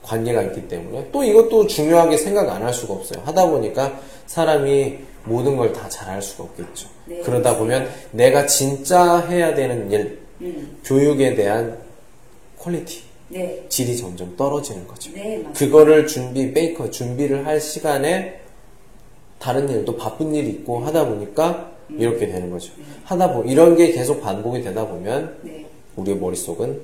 [0.03, 3.21] 관계가 있기 때문에 또 이것도 중요하게 생각 안 할 수가 없어요.
[3.25, 6.89] 하다 보니까 사람이 모든 걸 다 잘할 수가 없겠죠.
[7.05, 7.19] 네.
[7.19, 10.77] 그러다 보면 내가 진짜 해야 되는 일, 음.
[10.83, 11.77] 교육에 대한
[12.57, 13.63] quality, 네.
[13.69, 15.11] 질이 점점 떨어지는 거죠.
[15.13, 15.43] 네.
[15.55, 18.39] 그거를 준비, 베이커 준비를 할 시간에
[19.39, 22.71] 다른 일도 바쁜 일이 있고 하다 보니까 이렇게 되는 거죠.
[23.03, 25.65] 하다 보 이런 게 계속 반복이 되다 보면 네.
[25.95, 26.79] 우리의 머릿속은 네.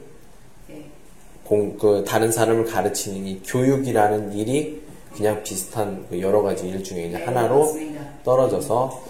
[1.47, 4.81] 공, 그 다른 사람을 가르치는 이 교육이라는 일이
[5.15, 7.73] 그냥 비슷한 그 여러 가지 일 중에 이제 네, 하나로.
[8.23, 9.03] 떨어져서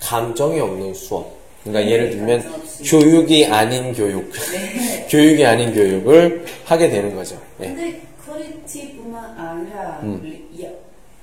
[0.00, 1.32] 감정이 없는 수업.
[1.64, 2.64] 그러니까 예를 들면.
[2.84, 5.06] 교육이 아닌 교육, 네.
[5.10, 7.40] 교육이 아닌 교육을 하게 되는 거죠.
[7.60, 7.66] 예.
[7.66, 10.48] 근데 퀄리티뿐만 아니라 음.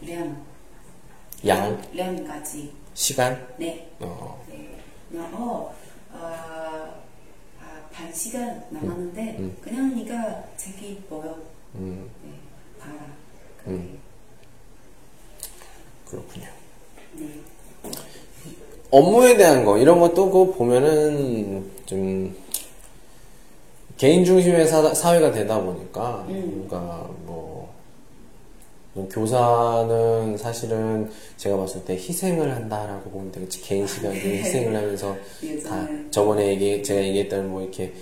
[0.02, 0.36] 량,
[1.46, 2.72] 양, 량까지.
[2.94, 3.88] 시간, 네.
[4.00, 5.20] 어, 네.
[5.32, 5.74] 어,
[6.12, 6.51] 아, 아,
[7.92, 9.58] 반 시간 남았는데 음.
[9.62, 11.38] 그냥 네가 책이 보여.
[11.76, 12.32] 음, 네.
[12.80, 12.96] 봐라.
[13.68, 14.00] 음.
[16.10, 16.48] 그렇군요.
[17.14, 17.28] 네.
[18.90, 22.36] 업무에 대한 거 이런 것도 그 보면은 좀
[23.98, 26.66] 개인 중심의 사, 사회가 되다 보니까 음.
[26.68, 27.51] 뭔가 뭐
[29.10, 35.16] 교사는 사실은 제가 봤을 때 희생을 한다라고 보면 되겠지 개인 시간에 희생을 하면서
[35.68, 35.88] 다.
[36.12, 37.94] 저번에 얘기 제가 얘기했던 뭐 이렇게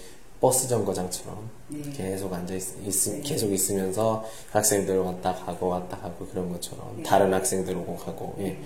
[0.42, 1.82] 버스 정거장처럼 네.
[1.96, 3.22] 계속 앉아 있, 있 네.
[3.22, 7.04] 계속 있으면서 학생들 왔다 가고 왔다 가고 그런 것처럼 네.
[7.04, 8.58] 다른 학생들 오고 가고 예.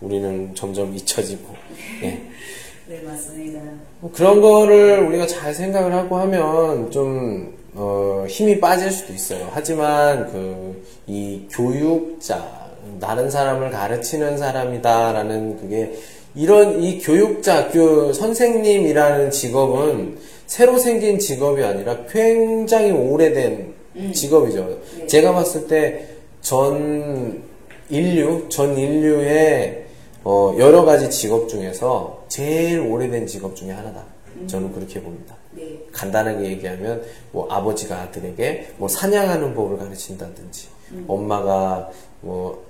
[0.00, 1.54] 우리는 점점 잊혀지고
[2.02, 2.22] 예.
[2.86, 3.60] 네, 맞습니다.
[4.00, 9.48] 뭐 그런 거를 우리가 잘 생각을 하고 하면 좀 어, 힘이 빠질 수도 있어요.
[9.52, 15.94] 하지만 그 이 교육자 다른 사람을 가르치는 사람이다라는 그게
[16.34, 23.74] 이런 이 교육자 그 선생님이라는 직업은 새로 생긴 직업이 아니라 굉장히 오래된
[24.14, 24.80] 직업이죠.
[24.98, 25.06] 네.
[25.06, 27.42] 제가 봤을 때 전
[27.88, 29.84] 인류 전 인류의
[30.24, 34.04] 어, 여러 가지 직업 중에서 제일 오래된 직업 중에 하나다.
[34.46, 35.36] 저는 그렇게 봅니다.
[35.52, 35.78] 네.
[35.92, 40.68] 간단하게 얘기하면 뭐 아버지가 아들에게 뭐 사냥하는 법을 가르친다든지
[41.06, 41.90] 엄마가
[42.20, 42.64] 뭐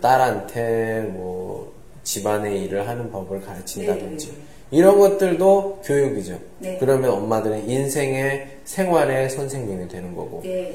[0.00, 4.38] 딸한테 뭐 집안의 일을 하는 법을 가르친다든지 네, 네,
[4.70, 6.38] 이런 것들도 교육이죠.
[6.58, 6.78] 네.
[6.78, 10.74] 그러면 엄마들은 인생의 생활의 선생님이 되는 거고 네.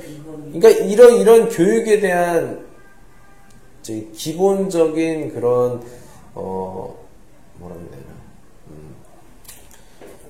[0.53, 2.65] 그러니까 이런 이런 교육에 대한
[3.83, 5.81] 기본적인 그런
[6.33, 6.95] 어
[7.55, 8.16] 뭐라 그래야 되나 음,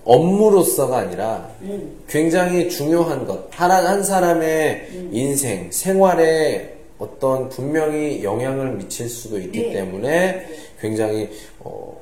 [0.08, 2.00] 업무로서가 아니라 음.
[2.08, 3.50] 굉장히 중요한 것.
[3.52, 5.10] 한, 한 사람의 음.
[5.12, 9.74] 인생, 생활에 어떤 분명히 영향을 미칠 수도 있기 네.
[9.74, 10.48] 때문에
[10.80, 11.30] 굉장히
[11.60, 12.00] 어,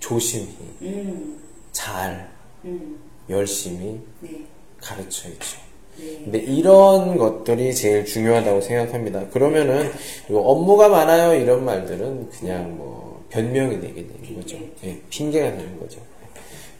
[0.00, 0.48] 조심히
[0.80, 1.38] 음.
[1.72, 2.28] 잘
[2.64, 2.98] 음.
[3.28, 4.30] 열심히 네.
[4.78, 5.58] 가르쳐야죠.
[5.98, 6.20] 네.
[6.24, 9.28] 근데 이런 것들이 제일 중요하다고 생각합니다.
[9.28, 9.90] 그러면은
[10.30, 14.56] 업무가 많아요 이런 말들은 그냥 뭐 변명이 되게 되는 거죠.
[14.84, 16.00] 예, 핑계가 되는 거죠.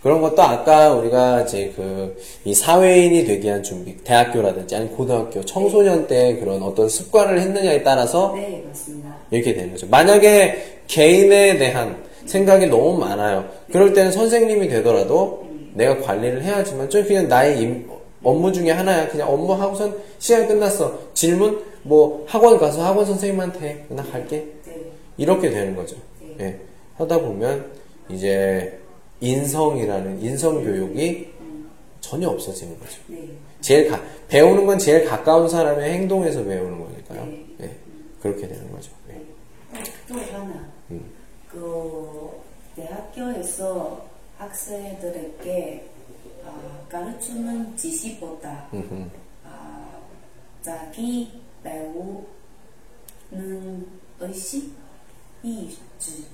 [0.03, 6.07] 그런 것도 아까 우리가 이제 그 이 사회인이 되기 위한 준비, 대학교라든지 아니면 고등학교, 청소년
[6.09, 9.15] 때 그런 어떤 습관을 했느냐에 따라서 네, 맞습니다.
[9.31, 9.87] 이렇게 되는 거죠.
[9.87, 11.97] 만약에 개인에 대한
[12.27, 13.49] 생각이 너무 많아요.
[13.71, 17.89] 그럴 때는 선생님이 되더라도 내가 관리를 해야지만 좀 그냥 나의 임-
[18.25, 19.09] 업무 중에 하나야.
[19.09, 20.99] 그냥 업무 하고선 시간 끝났어.
[21.15, 23.77] 질문 뭐 학원 가서 학원 선생님한테 해.
[23.89, 24.45] 나 갈게.
[24.67, 24.75] 네.
[25.17, 25.97] 이렇게 되는 거죠.
[26.41, 26.57] 예.
[26.99, 27.67] 하다 보면
[28.09, 28.79] 이제
[29.23, 31.33] 인성이라는 인성 교육이
[32.01, 33.01] 전혀 없어지는 거죠.
[33.07, 33.31] 네.
[33.61, 37.25] 제일 가, 배우는 건 제일 가까운 사람의 행동에서 배우는 거니까요.
[37.25, 37.47] 네.
[37.61, 37.77] 예.
[38.21, 38.91] 그렇게 되는 거죠.
[39.11, 39.23] 예.
[40.09, 40.69] 또 하나.
[40.91, 41.11] 음.
[41.49, 42.31] 그
[42.75, 44.05] 대학교에서
[44.39, 45.89] 학생들에게
[46.45, 48.69] 어, 가르치는 지식보다.
[49.45, 50.01] 아,
[50.61, 52.27] 자기 배우는
[54.19, 54.73] 의식,
[55.45, 56.27] 의지,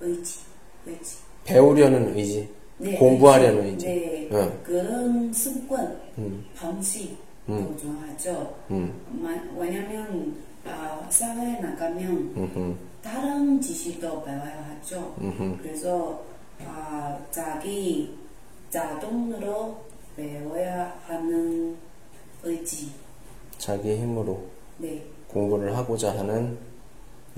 [0.00, 0.40] 의지,
[0.86, 1.27] 의지.
[1.48, 2.46] 배우려는 의지,
[2.76, 3.88] 네, 공부하려는 의지.
[3.88, 4.28] 의지.
[4.30, 4.60] 네, 응.
[4.62, 6.44] 그런 습관, 음.
[6.54, 7.16] 방식
[7.48, 7.74] 음.
[7.80, 8.54] 중요하죠.
[8.70, 8.92] 음.
[9.22, 10.36] 마- 왜냐면
[10.66, 12.74] 아, 사회에 나가면 음흠.
[13.02, 15.14] 다른 지식도 배워야 하죠.
[15.22, 15.56] 음흠.
[15.62, 16.22] 그래서
[16.66, 18.14] 아, 자기
[18.68, 19.78] 자동으로
[20.14, 21.76] 배워야 하는
[22.42, 22.90] 의지.
[23.56, 24.42] 자기 힘으로
[24.76, 26.58] 네, 공부를 하고자 하는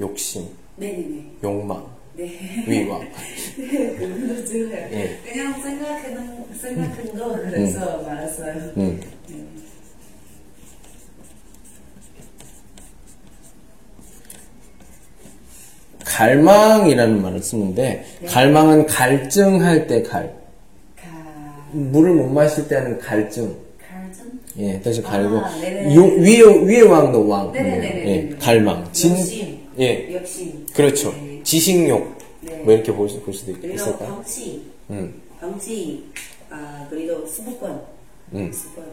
[0.01, 1.37] 욕심, 네네네.
[1.45, 1.87] 욕망,
[2.17, 2.65] 네.
[3.99, 4.89] 그것도 좋아요.
[4.93, 5.19] 예.
[5.25, 8.73] 그냥 생각하는 생각한 거 그래서 말했어요.
[8.77, 9.01] 음.
[16.05, 20.35] 갈망이라는 말을 쓰는데 갈망은 갈증할 때 갈.
[20.97, 21.07] 가
[21.73, 23.55] 물을 못 마실 때 하는 갈증.
[23.79, 25.95] 갈등 예, 뜻이 갈고 아, 네네.
[25.95, 27.53] 요, 위에 위에 왕도 왕.
[27.53, 28.07] 네네네네.
[28.09, 28.91] 예, 갈망.
[28.93, 29.59] 진 욕심.
[29.79, 30.13] 예.
[30.15, 30.67] 욕심.
[30.75, 31.13] 그렇죠.
[31.13, 31.40] 네.
[31.45, 32.19] 지식욕.
[32.43, 32.57] 네.
[32.65, 34.09] 뭐 이렇게 볼, 수- 볼 수도 그리고 있을까요?
[34.15, 34.63] 방치.
[34.91, 35.21] 음.
[35.41, 36.05] 방치.
[36.51, 37.81] 아 그리고 습관.
[38.33, 38.51] 음.
[38.53, 38.85] 습관.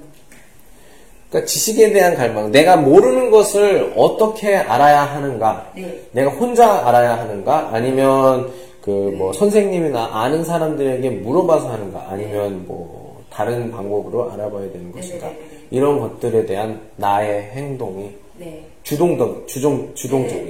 [1.30, 2.52] 그러니까 지식에 대한 갈망.
[2.52, 5.72] 내가 모르는 것을 어떻게 알아야 하는가?
[5.76, 6.02] 네.
[6.12, 7.70] 내가 혼자 알아야 하는가?
[7.74, 12.08] 아니면 그 뭐 선생님이나 아는 사람들에게 물어봐서 하는가?
[12.10, 15.28] 아니면 뭐 다른 방법으로 알아봐야 되는 것인가?
[15.28, 15.58] 네네네네.
[15.72, 18.66] 이런 것들에 대한 나의 행동이 네.
[18.84, 20.46] 주동적, 주종, 주동적인,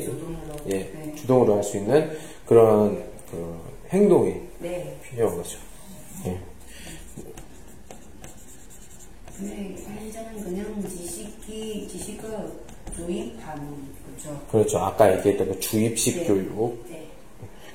[0.66, 0.76] 네.
[0.76, 0.97] 예, 네.
[1.18, 2.10] 주동으로 할 수 있는
[2.46, 3.60] 그런 그
[3.90, 4.98] 행동이 네.
[5.04, 5.60] 필요한 거죠.
[6.26, 6.38] 예.
[9.40, 9.76] 네.
[9.86, 12.30] 한자는 그냥 지식이 지식을
[12.96, 13.64] 주입하는
[14.16, 14.42] 거죠.
[14.52, 14.78] 그렇죠.
[14.80, 16.26] 아까 얘기했던 그 주입식 네.
[16.28, 16.84] 교육.
[16.90, 17.08] 네.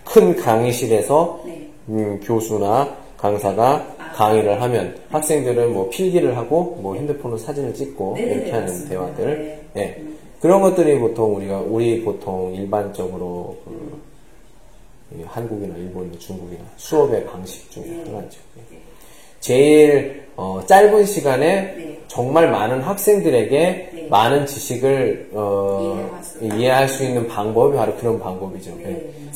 [0.04, 1.70] 큰 강의실에서 네.
[1.88, 4.12] 음, 교수나 강사가 아.
[4.12, 8.88] 강의를 하면 학생들은 뭐 필기를 하고 뭐 핸드폰으로 사진을 찍고 네네네, 이렇게 하는.
[8.88, 9.60] 대화들.
[9.74, 9.82] 네.
[9.82, 10.02] 예.
[10.42, 13.56] 그런 것들이 보통 우리가 우리 보통 일반적으로
[15.08, 18.04] 그이 한국이나 일본, 중국이나 수업의 방식 중에 네.
[18.10, 18.40] 하나죠.
[19.38, 22.00] 제일 어, 짧은 시간에 네.
[22.08, 24.06] 정말 많은 학생들에게 네.
[24.10, 26.10] 많은 지식을 어,
[26.42, 28.76] 이해할 수 있는 방법이 바로 그런 방법이죠.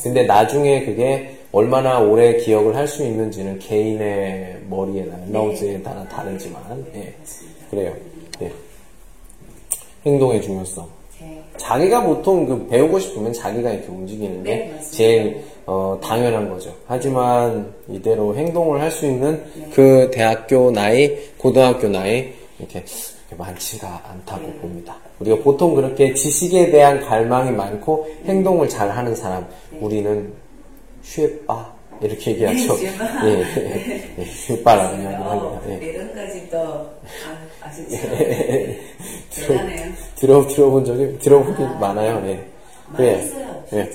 [0.03, 7.15] 근데 나중에 그게 얼마나 오래 기억을 할 수 있는지는 개인의 머리에나 라우즈에 따라 다르지만 예.
[7.71, 7.95] 그래요.
[8.43, 8.53] 예.
[10.05, 10.96] 행동의 중요성.
[11.57, 11.65] 네.
[11.65, 14.81] 자기가 보통 그 배우고 싶으면 자기가 이렇게 움직이는 게 네.
[14.91, 16.73] 제일 어, 당연한 거죠.
[16.87, 19.69] 하지만 이대로 행동을 할 수 있는 네.
[19.75, 22.85] 그 대학교 나이, 고등학교 나이 이렇게
[23.37, 24.55] 많지가 않다고 네.
[24.55, 24.97] 봅니다.
[25.19, 29.79] 우리가 보통 그렇게 지식에 대한 갈망이 많고 행동을 잘 하는 사람, 네.
[29.81, 30.33] 우리는
[31.03, 32.77] 쉐빠 이렇게 얘기하죠.
[32.77, 33.27] 네, 쉐빠.
[33.27, 35.85] 예, 예, 예, 쉐빠라는 이야기를 어, 합니다.
[35.85, 35.89] 예.
[35.89, 36.27] 이런까
[37.67, 37.97] 아시죠?
[39.31, 39.93] 대단해요.
[40.15, 41.67] 들어 들어본 적이 들어보기 아.
[41.79, 42.17] 많아요.
[42.29, 42.35] 예.
[42.89, 43.23] 많이 그래.
[43.23, 43.65] 있어요.
[43.73, 43.91] 예.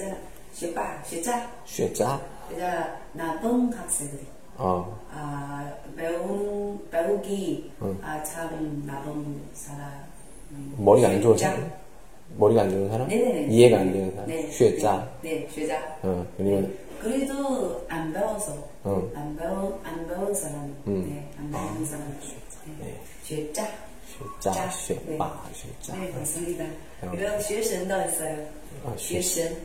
[0.54, 1.02] 진짜.
[1.06, 1.50] 쉐자.
[1.66, 2.22] 쉐짜.
[2.50, 4.26] 그러니까 나쁜 학생들이
[4.58, 5.00] 어.
[5.12, 7.98] 아, 배우, 배우기 응.
[8.04, 9.90] 아, 참 나쁜 사람.
[10.52, 11.38] 음, 머리가 안 좋은.
[11.38, 11.72] 사람?
[12.38, 13.08] 머리가 안 좋은 사람?
[13.08, 13.48] 네네네.
[13.54, 14.28] 이해가 안 되는 사람?
[14.28, 14.52] 네.
[14.52, 15.10] 쉐짜.
[15.22, 15.98] 네, 쉐자.
[16.04, 19.12] 어, 그러면, 그래도 안 배워서 어.
[19.16, 21.10] 안 배운 안 배운 사람 음.
[21.42, 21.86] 네안 배운 아.
[21.86, 22.20] 사람
[22.80, 23.00] 네.
[23.24, 23.68] 쇠자
[24.42, 26.12] 쇠자 쇠바 쇠자 네.
[26.16, 26.64] 맞습니다.
[27.02, 27.12] 어.
[27.14, 28.46] 이런 쇠신도 있어요.
[28.86, 29.58] 아, 쇠신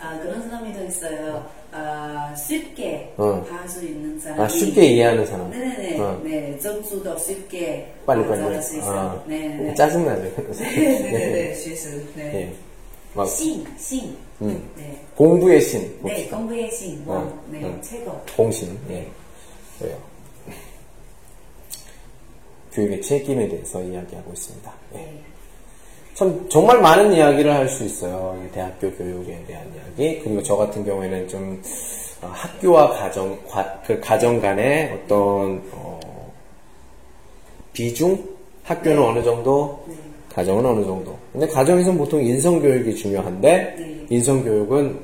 [0.00, 1.46] 아 그런 사람이 더 있어요.
[1.72, 3.44] 아 쉽게 어.
[3.50, 5.50] 할수 있는 사람 아 쉽게 이해하는 사람.
[5.50, 6.00] 네네네.
[6.00, 6.20] 어.
[6.24, 8.40] 네 점수도 쉽게 빨리 빨리.
[8.40, 8.98] 잘할 수 있어요.
[8.98, 9.24] 아.
[9.26, 9.74] 네, 네.
[9.74, 10.22] 짜증나죠
[10.58, 12.22] 네네네 쇠신 네.
[12.32, 12.54] 네.
[13.14, 14.16] 막, 신, 신.
[14.42, 14.70] 음.
[14.76, 15.00] 네.
[15.16, 15.80] 공부의 신.
[16.02, 16.36] 네, 봅시다.
[16.36, 17.04] 공부의 신.
[17.04, 17.78] 뭐, 어, 네, 어.
[17.82, 18.20] 최고.
[18.36, 18.78] 공신.
[18.90, 19.06] 예.
[19.78, 19.96] 그래요.
[22.72, 24.72] 교육의 책임에 대해서 이야기하고 있습니다.
[24.94, 24.98] 예.
[24.98, 25.20] 네.
[26.14, 28.40] 참 정말 많은 이야기를 할 수 있어요.
[28.46, 30.20] 이 대학교 교육에 대한 이야기.
[30.22, 31.60] 그리고 저 같은 경우에는 좀
[32.22, 35.98] 어, 학교와 가정, 과- 그 가정 간의 어떤 어,
[37.72, 38.22] 비중,
[38.64, 39.02] 학교는 네.
[39.08, 39.94] 어느 정도, 네.
[40.32, 41.18] 가정은 어느 정도.
[41.32, 44.06] 근데 가정에서는 보통 인성 교육이 중요한데 네.
[44.08, 44.98] 인성 교육은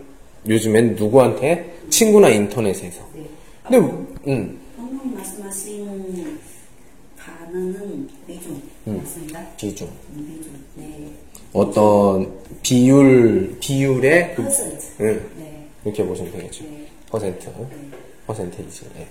[0.49, 3.03] 요즘엔 누구한테 친구나 인터넷에서.
[3.15, 3.25] 네.
[3.65, 3.79] 근데
[4.29, 6.39] 음, 방금 말씀하신
[7.19, 8.99] 단어는 비중 음.
[8.99, 9.45] 맞습니다.
[9.57, 9.89] 비중.
[10.15, 10.53] 비중.
[10.77, 11.13] 네.
[11.53, 14.87] 어떤 비율 비율의 그, 퍼센트.
[15.01, 15.67] 응, 네.
[15.85, 16.65] 이렇게 보시면 되겠죠.
[16.65, 16.87] 네.
[17.11, 17.51] 퍼센트,
[18.27, 18.87] 퍼센테이지.
[18.99, 19.07] 예.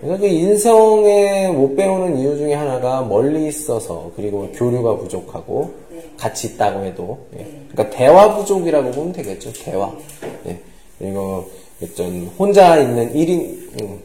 [0.00, 6.04] 그래서 그 인성에 못 배우는 이유 중에 하나가 멀리 있어서 그리고 교류가 부족하고 네.
[6.16, 7.38] 같이 있다고 해도 예.
[7.38, 7.62] 네.
[7.70, 9.52] 그러니까 대화 부족이라고 보면 되겠죠.
[9.52, 9.92] 대화.
[10.46, 10.60] 예.
[10.98, 11.48] 그리고
[11.82, 14.02] 어떤 혼자 있는 1인 음,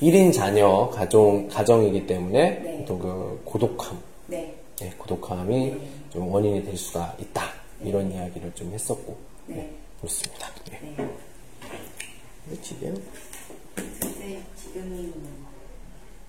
[0.00, 2.84] 1인 자녀 가정 가정이기 때문에 네.
[2.86, 4.54] 또그 고독함 네.
[4.78, 5.74] 네, 고독함이
[6.10, 7.44] 좀 원인이 될 수가 있다.
[7.82, 9.16] 이런 이야기를 좀 했었고,
[9.46, 9.56] 네.
[9.56, 9.70] 네,
[10.00, 10.50] 그렇습니다.
[10.70, 10.80] 네.
[10.96, 11.08] 네.
[12.44, 12.60] 근데
[14.76, 15.10] 지금은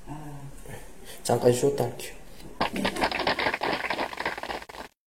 [0.08, 0.40] 아
[1.22, 2.14] 잠깐 쉬었다 할게요.
[2.74, 3.27] 네.